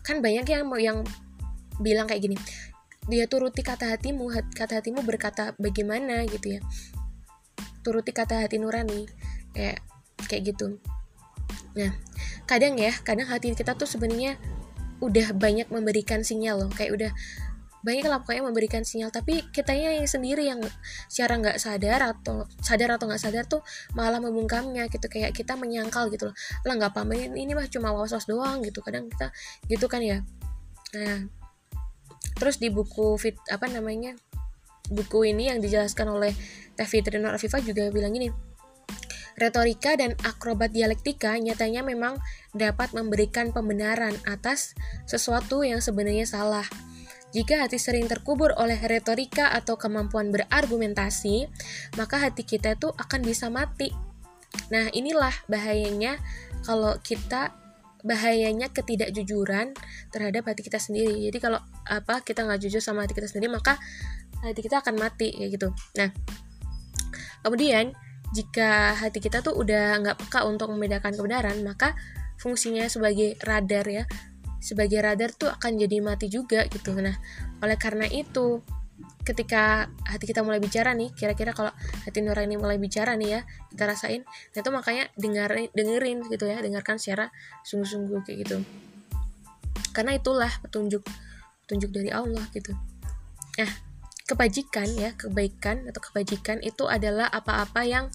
kan 0.00 0.24
banyak 0.24 0.48
yang 0.48 0.64
yang 0.80 0.98
bilang 1.80 2.04
kayak 2.08 2.24
gini 2.24 2.36
dia 3.08 3.24
turuti 3.24 3.64
kata 3.64 3.96
hatimu 3.96 4.28
kata 4.52 4.82
hatimu 4.82 5.00
berkata 5.06 5.56
bagaimana 5.56 6.26
gitu 6.28 6.58
ya. 6.58 6.60
Turuti 7.80 8.12
kata 8.12 8.44
hati 8.44 8.60
nurani 8.60 9.08
kayak 9.56 9.80
kayak 10.28 10.52
gitu. 10.52 10.76
Nah 11.76 11.96
kadang 12.44 12.76
ya 12.76 12.92
kadang 13.06 13.30
hati 13.30 13.54
kita 13.56 13.78
tuh 13.78 13.88
sebenarnya 13.88 14.36
udah 15.00 15.32
banyak 15.32 15.72
memberikan 15.72 16.20
sinyal 16.20 16.66
loh 16.66 16.70
kayak 16.76 16.92
udah 16.92 17.12
banyak 17.80 18.04
lah 18.04 18.20
pokoknya 18.20 18.44
memberikan 18.44 18.84
sinyal 18.84 19.08
tapi 19.08 19.40
kitanya 19.56 19.96
yang 19.96 20.04
sendiri 20.04 20.44
yang 20.44 20.60
secara 21.08 21.40
nggak 21.40 21.56
sadar 21.56 22.12
atau 22.12 22.44
sadar 22.60 23.00
atau 23.00 23.08
nggak 23.08 23.22
sadar 23.24 23.48
tuh 23.48 23.64
malah 23.96 24.20
membungkamnya 24.20 24.92
gitu 24.92 25.08
kayak 25.08 25.32
kita 25.32 25.56
menyangkal 25.56 26.12
gitu 26.12 26.28
loh. 26.28 26.36
Lah 26.68 26.76
nggak 26.76 26.92
apa 26.92 27.08
ini 27.16 27.56
mah 27.56 27.64
cuma 27.72 27.96
was 27.96 28.12
was 28.12 28.28
doang 28.28 28.60
gitu 28.60 28.84
kadang 28.84 29.08
kita 29.08 29.32
gitu 29.72 29.88
kan 29.88 30.04
ya. 30.04 30.20
Nah 30.92 31.39
terus 32.40 32.56
di 32.56 32.72
buku 32.72 33.20
fit 33.20 33.36
apa 33.52 33.68
namanya 33.68 34.16
buku 34.88 35.28
ini 35.28 35.52
yang 35.52 35.60
dijelaskan 35.60 36.08
oleh 36.08 36.32
Teh 36.74 36.88
Fitri 36.88 37.20
Nur 37.20 37.36
juga 37.36 37.92
bilang 37.92 38.16
gini 38.16 38.32
Retorika 39.40 39.96
dan 39.96 40.12
akrobat 40.20 40.68
dialektika 40.68 41.32
nyatanya 41.40 41.80
memang 41.80 42.20
dapat 42.52 42.92
memberikan 42.92 43.56
pembenaran 43.56 44.12
atas 44.28 44.76
sesuatu 45.08 45.64
yang 45.64 45.80
sebenarnya 45.80 46.28
salah. 46.28 46.68
Jika 47.32 47.64
hati 47.64 47.80
sering 47.80 48.04
terkubur 48.04 48.52
oleh 48.60 48.76
retorika 48.76 49.48
atau 49.48 49.80
kemampuan 49.80 50.28
berargumentasi, 50.28 51.48
maka 51.96 52.20
hati 52.20 52.44
kita 52.44 52.76
itu 52.76 52.92
akan 52.92 53.20
bisa 53.24 53.48
mati. 53.48 53.88
Nah, 54.68 54.92
inilah 54.92 55.32
bahayanya 55.48 56.20
kalau 56.68 57.00
kita 57.00 57.54
bahayanya 58.04 58.72
ketidakjujuran 58.72 59.76
terhadap 60.08 60.48
hati 60.48 60.64
kita 60.64 60.80
sendiri 60.80 61.28
jadi 61.28 61.36
kalau 61.36 61.60
apa 61.90 62.22
kita 62.22 62.46
nggak 62.46 62.62
jujur 62.62 62.78
sama 62.78 63.02
hati 63.02 63.18
kita 63.18 63.26
sendiri 63.26 63.50
maka 63.50 63.74
hati 64.40 64.62
kita 64.62 64.78
akan 64.78 64.94
mati 64.94 65.34
ya 65.34 65.50
gitu. 65.50 65.74
Nah 65.98 66.14
kemudian 67.42 67.90
jika 68.30 68.94
hati 68.94 69.18
kita 69.18 69.42
tuh 69.42 69.58
udah 69.58 69.98
nggak 69.98 70.16
peka 70.22 70.46
untuk 70.46 70.70
membedakan 70.70 71.18
kebenaran 71.18 71.58
maka 71.66 71.98
fungsinya 72.38 72.86
sebagai 72.86 73.34
radar 73.42 73.84
ya 73.90 74.04
sebagai 74.62 75.02
radar 75.02 75.34
tuh 75.34 75.50
akan 75.50 75.76
jadi 75.82 75.98
mati 75.98 76.30
juga 76.30 76.62
gitu. 76.70 76.94
Nah 76.94 77.18
oleh 77.58 77.76
karena 77.76 78.06
itu 78.06 78.62
ketika 79.24 79.88
hati 80.04 80.24
kita 80.24 80.40
mulai 80.40 80.60
bicara 80.60 80.96
nih 80.96 81.12
kira-kira 81.12 81.52
kalau 81.52 81.72
hati 82.04 82.24
nurani 82.24 82.56
mulai 82.56 82.80
bicara 82.80 83.16
nih 83.16 83.28
ya 83.36 83.40
kita 83.72 83.84
rasain 83.88 84.24
nah 84.24 84.58
itu 84.60 84.70
makanya 84.72 85.04
dengerin 85.16 85.68
dengerin 85.76 86.18
gitu 86.28 86.44
ya 86.48 86.60
dengarkan 86.60 86.96
secara 86.96 87.28
sungguh-sungguh 87.66 88.20
kayak 88.24 88.38
gitu. 88.46 88.56
Karena 89.90 90.14
itulah 90.14 90.50
petunjuk 90.62 91.02
petunjuk 91.70 91.94
dari 91.94 92.10
Allah 92.10 92.42
gitu 92.50 92.74
nah 93.54 93.70
kebajikan 94.26 94.90
ya 94.98 95.14
kebaikan 95.14 95.86
atau 95.86 96.02
kebajikan 96.02 96.58
itu 96.66 96.90
adalah 96.90 97.30
apa-apa 97.30 97.86
yang 97.86 98.10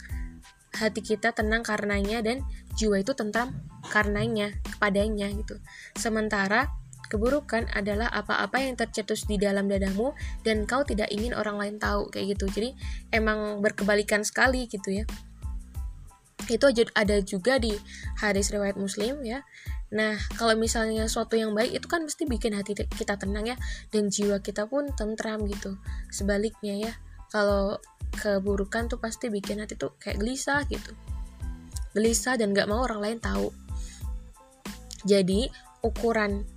hati 0.75 0.99
kita 0.99 1.31
tenang 1.31 1.63
karenanya 1.63 2.19
dan 2.19 2.43
jiwa 2.75 2.99
itu 2.99 3.15
tentram 3.15 3.55
karenanya 3.87 4.51
kepadanya 4.75 5.31
gitu 5.31 5.55
sementara 5.95 6.67
Keburukan 7.05 7.69
adalah 7.69 8.09
apa-apa 8.09 8.65
yang 8.65 8.73
tercetus 8.73 9.29
di 9.29 9.37
dalam 9.37 9.69
dadamu 9.69 10.17
dan 10.41 10.65
kau 10.65 10.81
tidak 10.81 11.13
ingin 11.13 11.37
orang 11.37 11.61
lain 11.61 11.77
tahu 11.77 12.09
kayak 12.09 12.33
gitu. 12.33 12.49
Jadi 12.49 12.69
emang 13.13 13.61
berkebalikan 13.61 14.25
sekali 14.25 14.65
gitu 14.65 14.89
ya. 14.89 15.05
Itu 16.49 16.65
ada 16.97 17.17
juga 17.21 17.61
di 17.61 17.77
hadis 18.17 18.49
riwayat 18.49 18.77
Muslim 18.77 19.21
ya. 19.21 19.45
Nah, 19.93 20.17
kalau 20.33 20.57
misalnya 20.57 21.05
suatu 21.05 21.37
yang 21.37 21.53
baik 21.53 21.77
itu 21.77 21.85
kan 21.85 22.01
mesti 22.01 22.25
bikin 22.25 22.57
hati 22.57 22.73
kita 22.73 23.21
tenang 23.21 23.45
ya 23.53 23.57
dan 23.93 24.09
jiwa 24.09 24.41
kita 24.41 24.65
pun 24.65 24.89
tentram 24.97 25.45
gitu. 25.45 25.77
Sebaliknya 26.09 26.89
ya, 26.89 26.93
kalau 27.29 27.77
keburukan 28.17 28.89
tuh 28.89 28.97
pasti 28.97 29.29
bikin 29.29 29.61
hati 29.61 29.77
tuh 29.77 29.93
kayak 30.01 30.17
gelisah 30.17 30.65
gitu. 30.65 30.91
Gelisah 31.93 32.35
dan 32.35 32.51
gak 32.51 32.67
mau 32.67 32.81
orang 32.81 33.01
lain 33.01 33.19
tahu. 33.21 33.53
Jadi, 35.05 35.45
ukuran 35.85 36.49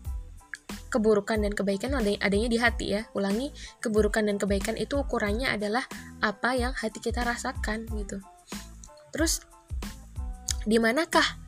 keburukan 0.89 1.45
dan 1.45 1.53
kebaikan 1.53 1.93
adanya 2.01 2.49
di 2.49 2.57
hati 2.57 2.97
ya. 2.97 3.05
Ulangi, 3.13 3.53
keburukan 3.85 4.25
dan 4.25 4.41
kebaikan 4.41 4.81
itu 4.81 5.05
ukurannya 5.05 5.53
adalah 5.53 5.85
apa 6.25 6.57
yang 6.57 6.73
hati 6.73 6.99
kita 7.05 7.23
rasakan 7.23 7.85
gitu. 7.93 8.25
Terus 9.13 9.45
di 10.65 10.81
manakah 10.81 11.48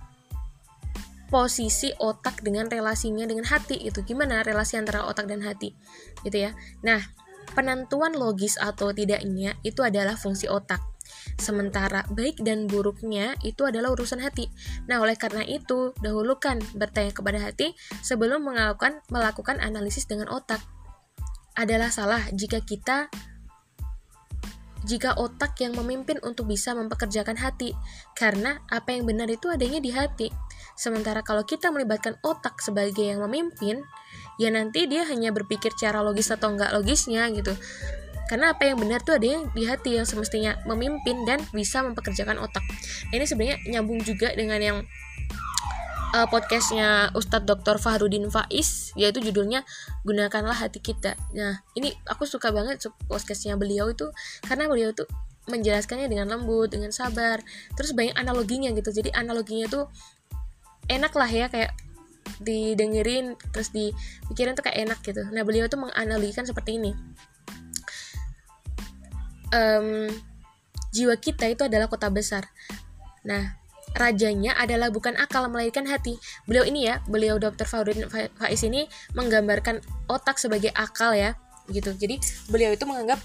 posisi 1.30 1.94
otak 1.96 2.42
dengan 2.42 2.66
relasinya 2.66 3.24
dengan 3.24 3.46
hati 3.46 3.78
itu? 3.78 4.02
Gimana 4.02 4.42
relasi 4.42 4.76
antara 4.76 5.06
otak 5.06 5.30
dan 5.30 5.40
hati? 5.46 5.72
Gitu 6.26 6.50
ya. 6.50 6.52
Nah, 6.82 7.00
penentuan 7.54 8.14
logis 8.14 8.58
atau 8.58 8.90
tidaknya 8.90 9.56
itu 9.62 9.80
adalah 9.80 10.18
fungsi 10.18 10.50
otak. 10.50 10.82
Sementara 11.40 12.06
baik 12.12 12.42
dan 12.44 12.70
buruknya 12.70 13.34
itu 13.42 13.66
adalah 13.66 13.90
urusan 13.94 14.22
hati. 14.22 14.50
Nah, 14.86 15.02
oleh 15.02 15.16
karena 15.18 15.42
itu, 15.42 15.94
dahulukan 15.98 16.60
bertanya 16.76 17.10
kepada 17.14 17.38
hati 17.40 17.74
sebelum 18.04 18.46
melakukan 18.46 19.02
melakukan 19.10 19.58
analisis 19.58 20.06
dengan 20.06 20.30
otak. 20.30 20.60
Adalah 21.58 21.90
salah 21.90 22.22
jika 22.30 22.62
kita 22.62 23.10
jika 24.80 25.12
otak 25.20 25.60
yang 25.60 25.76
memimpin 25.76 26.16
untuk 26.24 26.48
bisa 26.48 26.72
mempekerjakan 26.72 27.36
hati, 27.36 27.76
karena 28.16 28.64
apa 28.72 28.96
yang 28.96 29.04
benar 29.04 29.28
itu 29.28 29.52
adanya 29.52 29.76
di 29.76 29.92
hati. 29.92 30.32
Sementara 30.74 31.20
kalau 31.20 31.44
kita 31.44 31.68
melibatkan 31.68 32.16
otak 32.24 32.60
sebagai 32.64 33.02
yang 33.02 33.20
memimpin, 33.24 33.84
ya 34.40 34.48
nanti 34.48 34.88
dia 34.88 35.04
hanya 35.04 35.30
berpikir 35.30 35.72
cara 35.76 36.00
logis 36.00 36.32
atau 36.32 36.52
enggak 36.52 36.72
logisnya 36.72 37.28
gitu. 37.32 37.52
Karena 38.30 38.54
apa 38.54 38.62
yang 38.62 38.78
benar 38.78 39.02
tuh 39.02 39.18
ada 39.18 39.26
yang 39.26 39.50
di 39.50 39.66
hati 39.66 39.98
yang 39.98 40.06
semestinya 40.06 40.54
memimpin 40.62 41.26
dan 41.26 41.42
bisa 41.50 41.82
mempekerjakan 41.82 42.38
otak. 42.38 42.62
Ini 43.10 43.26
sebenarnya 43.26 43.58
nyambung 43.66 44.06
juga 44.06 44.30
dengan 44.38 44.62
yang 44.62 44.78
uh, 46.14 46.26
podcastnya 46.30 47.10
Ustadz 47.14 47.46
Dr. 47.46 47.78
Fahrudin 47.78 48.30
Faiz 48.30 48.94
yaitu 48.98 49.22
judulnya 49.22 49.66
gunakanlah 50.02 50.54
hati 50.54 50.82
kita. 50.82 51.14
Nah 51.34 51.62
ini 51.74 51.94
aku 52.06 52.26
suka 52.26 52.50
banget 52.50 52.82
podcastnya 53.06 53.54
beliau 53.54 53.90
itu 53.90 54.10
karena 54.46 54.66
beliau 54.70 54.94
tuh 54.94 55.10
menjelaskannya 55.50 56.06
dengan 56.06 56.30
lembut 56.30 56.70
dengan 56.70 56.94
sabar 56.94 57.42
terus 57.74 57.94
banyak 57.94 58.14
analoginya 58.14 58.70
gitu. 58.74 58.94
Jadi 58.94 59.10
analoginya 59.14 59.66
tuh 59.66 59.90
enak 60.90 61.12
lah 61.14 61.30
ya 61.30 61.46
kayak 61.46 61.72
didengerin 62.40 63.36
terus 63.52 63.70
dipikirin 63.70 64.56
tuh 64.56 64.64
kayak 64.64 64.90
enak 64.90 64.98
gitu 65.04 65.22
nah 65.30 65.44
beliau 65.46 65.68
tuh 65.70 65.80
menganalogikan 65.80 66.44
seperti 66.44 66.80
ini 66.80 66.92
um, 69.54 70.08
jiwa 70.90 71.14
kita 71.20 71.46
itu 71.46 71.62
adalah 71.66 71.86
kota 71.86 72.08
besar 72.10 72.48
nah 73.22 73.60
rajanya 73.94 74.54
adalah 74.54 74.86
bukan 74.92 75.18
akal 75.18 75.50
melainkan 75.50 75.82
hati. 75.82 76.18
Beliau 76.46 76.62
ini 76.62 76.86
ya, 76.86 77.02
beliau 77.10 77.42
Dr. 77.42 77.66
Faudin 77.66 78.06
Faiz 78.10 78.62
ini 78.62 78.86
menggambarkan 79.18 79.82
otak 80.06 80.38
sebagai 80.38 80.70
akal 80.78 81.14
ya, 81.14 81.34
gitu. 81.74 81.90
Jadi 81.98 82.22
beliau 82.46 82.70
itu 82.70 82.86
menganggap 82.86 83.18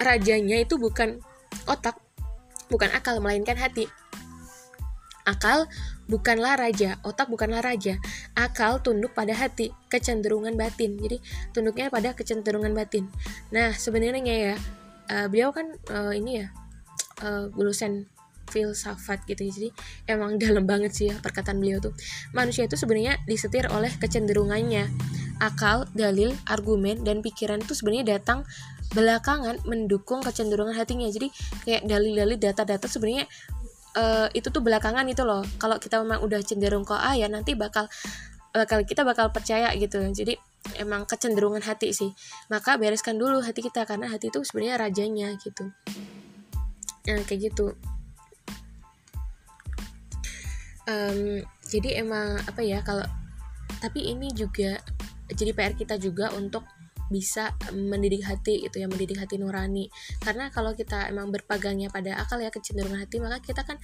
rajanya 0.00 0.62
itu 0.62 0.80
bukan 0.80 1.20
otak, 1.68 2.00
bukan 2.72 2.88
akal 2.96 3.20
melainkan 3.20 3.60
hati. 3.60 3.84
Akal 5.28 5.68
bukanlah 6.08 6.56
raja, 6.56 6.96
otak 7.04 7.28
bukanlah 7.28 7.60
raja. 7.60 8.00
Akal 8.34 8.80
tunduk 8.80 9.12
pada 9.12 9.36
hati, 9.36 9.70
kecenderungan 9.92 10.56
batin. 10.56 10.96
Jadi 10.96 11.20
tunduknya 11.52 11.92
pada 11.92 12.16
kecenderungan 12.16 12.72
batin. 12.72 13.06
Nah 13.52 13.76
sebenarnya 13.76 14.24
ya, 14.24 14.54
uh, 15.12 15.26
beliau 15.28 15.52
kan 15.52 15.76
uh, 15.92 16.12
ini 16.16 16.44
ya 16.44 16.46
uh, 17.22 17.46
filsafat 18.48 19.28
gitu 19.28 19.44
jadi 19.44 19.68
emang 20.08 20.36
dalam 20.42 20.64
banget 20.64 20.92
sih 20.96 21.06
ya 21.12 21.20
perkataan 21.20 21.60
beliau 21.60 21.78
tuh 21.78 21.92
manusia 22.32 22.64
itu 22.64 22.80
sebenarnya 22.80 23.20
disetir 23.28 23.68
oleh 23.68 23.92
kecenderungannya 24.00 24.88
akal 25.38 25.86
dalil 25.94 26.34
argumen 26.48 27.04
dan 27.04 27.22
pikiran 27.22 27.62
itu 27.62 27.76
sebenarnya 27.76 28.18
datang 28.18 28.42
belakangan 28.96 29.60
mendukung 29.68 30.24
kecenderungan 30.24 30.72
hatinya 30.72 31.06
jadi 31.12 31.28
kayak 31.68 31.82
dalil-dalil 31.84 32.40
data-data 32.40 32.88
sebenarnya 32.88 33.28
uh, 33.98 34.26
itu 34.30 34.48
tuh 34.48 34.62
belakangan 34.62 35.04
itu 35.10 35.26
loh. 35.26 35.42
Kalau 35.58 35.76
kita 35.82 35.98
memang 36.00 36.22
udah 36.22 36.40
cenderung 36.46 36.86
ke 36.86 36.94
A 36.94 37.18
ya 37.18 37.26
nanti 37.26 37.58
bakal 37.58 37.90
bakal 38.54 38.86
kita 38.86 39.02
bakal 39.02 39.34
percaya 39.34 39.74
gitu. 39.74 39.98
Jadi 40.14 40.38
emang 40.78 41.04
kecenderungan 41.04 41.60
hati 41.66 41.90
sih. 41.90 42.14
Maka 42.48 42.78
bereskan 42.78 43.18
dulu 43.18 43.42
hati 43.42 43.60
kita 43.60 43.82
karena 43.84 44.06
hati 44.08 44.30
itu 44.30 44.40
sebenarnya 44.46 44.76
rajanya 44.78 45.28
gitu. 45.42 45.74
Nah 47.10 47.22
kayak 47.26 47.52
gitu. 47.52 47.74
Um, 50.88 51.44
jadi 51.68 52.00
emang 52.00 52.40
apa 52.48 52.64
ya 52.64 52.80
kalau 52.80 53.04
tapi 53.84 54.08
ini 54.08 54.32
juga 54.32 54.80
jadi 55.28 55.52
PR 55.52 55.76
kita 55.76 56.00
juga 56.00 56.32
untuk 56.32 56.64
bisa 57.08 57.56
mendidik 57.72 58.24
hati 58.24 58.64
itu 58.64 58.76
ya 58.80 58.86
mendidik 58.88 59.18
hati 59.20 59.40
nurani. 59.40 59.88
Karena 60.20 60.52
kalau 60.52 60.72
kita 60.76 61.08
emang 61.08 61.32
berpegangnya 61.32 61.88
pada 61.88 62.20
akal 62.20 62.40
ya 62.40 62.52
kecenderungan 62.52 63.04
hati 63.04 63.20
maka 63.20 63.40
kita 63.40 63.64
kan 63.64 63.80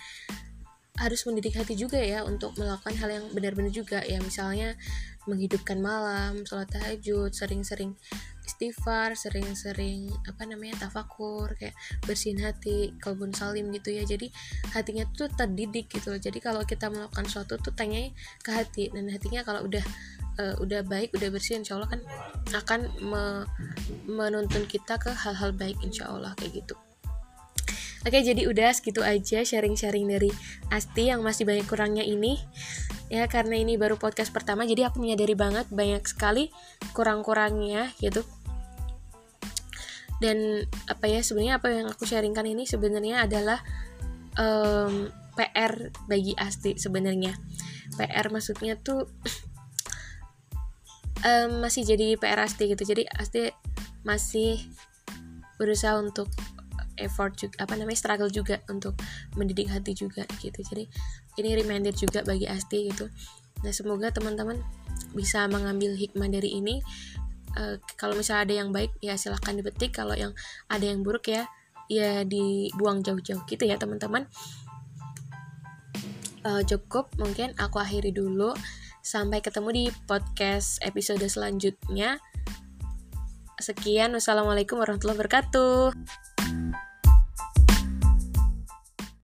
harus 0.95 1.27
mendidik 1.27 1.59
hati 1.59 1.75
juga 1.75 1.99
ya 1.99 2.23
untuk 2.23 2.55
melakukan 2.55 2.95
hal 3.03 3.11
yang 3.11 3.25
benar-benar 3.35 3.73
juga 3.73 4.01
ya. 4.05 4.21
Misalnya 4.23 4.79
menghidupkan 5.25 5.81
malam 5.81 6.45
sholat 6.45 6.69
tahajud 6.69 7.33
sering-sering 7.33 7.97
istighfar 8.45 9.17
sering-sering 9.17 10.13
apa 10.29 10.45
namanya 10.45 10.87
tafakur 10.87 11.57
kayak 11.57 11.73
bersihin 12.05 12.45
hati 12.45 12.93
kalbun 13.01 13.33
salim 13.33 13.73
gitu 13.73 13.91
ya. 13.91 14.05
Jadi 14.05 14.29
hatinya 14.71 15.09
tuh 15.17 15.33
terdidik 15.33 15.89
gitu 15.89 16.15
jadi 16.21 16.39
kalau 16.39 16.63
kita 16.63 16.93
melakukan 16.93 17.25
sesuatu 17.25 17.57
tuh 17.59 17.73
tanya 17.73 18.13
ke 18.45 18.51
hati 18.53 18.93
dan 18.93 19.09
hatinya 19.09 19.41
kalau 19.43 19.65
udah 19.65 19.83
uh, 20.39 20.55
udah 20.61 20.83
baik 20.87 21.15
udah 21.15 21.29
bersih 21.31 21.59
insya 21.59 21.79
Allah 21.79 21.91
kan 21.91 22.01
akan 22.55 22.81
me 23.03 23.25
menuntun 24.09 24.67
kita 24.69 24.99
ke 25.01 25.11
hal-hal 25.11 25.55
baik 25.55 25.79
insya 25.83 26.11
Allah 26.11 26.35
kayak 26.39 26.65
gitu. 26.65 26.75
Oke 28.05 28.21
jadi 28.21 28.45
udah 28.45 28.69
segitu 28.77 29.01
aja 29.01 29.41
sharing-sharing 29.41 30.05
dari 30.05 30.29
Asti 30.69 31.09
yang 31.09 31.25
masih 31.25 31.49
banyak 31.49 31.65
kurangnya 31.65 32.05
ini. 32.05 32.37
Ya 33.09 33.25
karena 33.29 33.57
ini 33.57 33.81
baru 33.81 33.97
podcast 33.97 34.29
pertama 34.29 34.69
jadi 34.69 34.93
aku 34.93 35.01
menyadari 35.01 35.33
banget 35.33 35.65
banyak 35.73 36.05
sekali 36.05 36.53
kurang-kurangnya 36.93 37.97
gitu. 38.05 38.21
Dan 40.21 40.69
apa 40.85 41.05
ya 41.09 41.25
sebenarnya 41.25 41.55
apa 41.57 41.69
yang 41.73 41.89
aku 41.89 42.05
sharingkan 42.05 42.45
ini 42.45 42.69
sebenarnya 42.69 43.25
adalah 43.25 43.65
um, 44.37 45.09
PR 45.35 45.91
bagi 46.05 46.37
Asti 46.37 46.77
sebenarnya. 46.77 47.33
PR 47.97 48.29
maksudnya 48.29 48.77
tuh 48.77 49.09
um, 51.25 51.65
masih 51.65 51.83
jadi 51.83 52.15
PR 52.21 52.39
Asti 52.45 52.71
gitu. 52.71 52.85
Jadi 52.85 53.09
Asti 53.09 53.49
masih 54.05 54.61
berusaha 55.57 55.97
untuk 55.99 56.29
effort 56.99 57.35
juga 57.35 57.67
apa 57.67 57.75
namanya 57.75 57.99
struggle 57.99 58.31
juga 58.31 58.63
untuk 58.71 58.95
mendidik 59.35 59.71
hati 59.73 59.97
juga 59.97 60.23
gitu. 60.39 60.63
Jadi 60.63 60.87
ini 61.41 61.51
reminder 61.59 61.91
juga 61.97 62.23
bagi 62.23 62.47
Asti 62.47 62.93
gitu. 62.93 63.11
Nah 63.65 63.73
semoga 63.75 64.13
teman-teman 64.15 64.61
bisa 65.17 65.47
mengambil 65.51 65.97
hikmah 65.97 66.31
dari 66.31 66.61
ini. 66.61 66.79
Uh, 67.55 67.79
kalau 67.95 68.19
misalnya 68.19 68.51
ada 68.51 68.55
yang 68.55 68.71
baik 68.75 68.93
ya 68.99 69.19
silahkan 69.19 69.55
dipetik. 69.55 69.95
Kalau 69.95 70.15
yang 70.15 70.35
ada 70.71 70.85
yang 70.85 71.03
buruk 71.03 71.31
ya 71.31 71.47
ya 71.87 72.25
dibuang 72.25 73.03
jauh-jauh 73.03 73.43
gitu 73.49 73.65
ya 73.67 73.79
teman-teman. 73.81 74.29
Uh, 76.45 76.61
cukup 76.69 77.09
mungkin 77.17 77.57
aku 77.57 77.81
akhiri 77.81 78.13
dulu 78.13 78.53
Sampai 79.05 79.45
ketemu 79.45 79.69
di 79.69 79.85
podcast 80.09 80.81
episode 80.81 81.21
selanjutnya. 81.29 82.17
Sekian, 83.61 84.17
wassalamualaikum 84.17 84.81
warahmatullahi 84.81 85.21
wabarakatuh. 85.21 85.93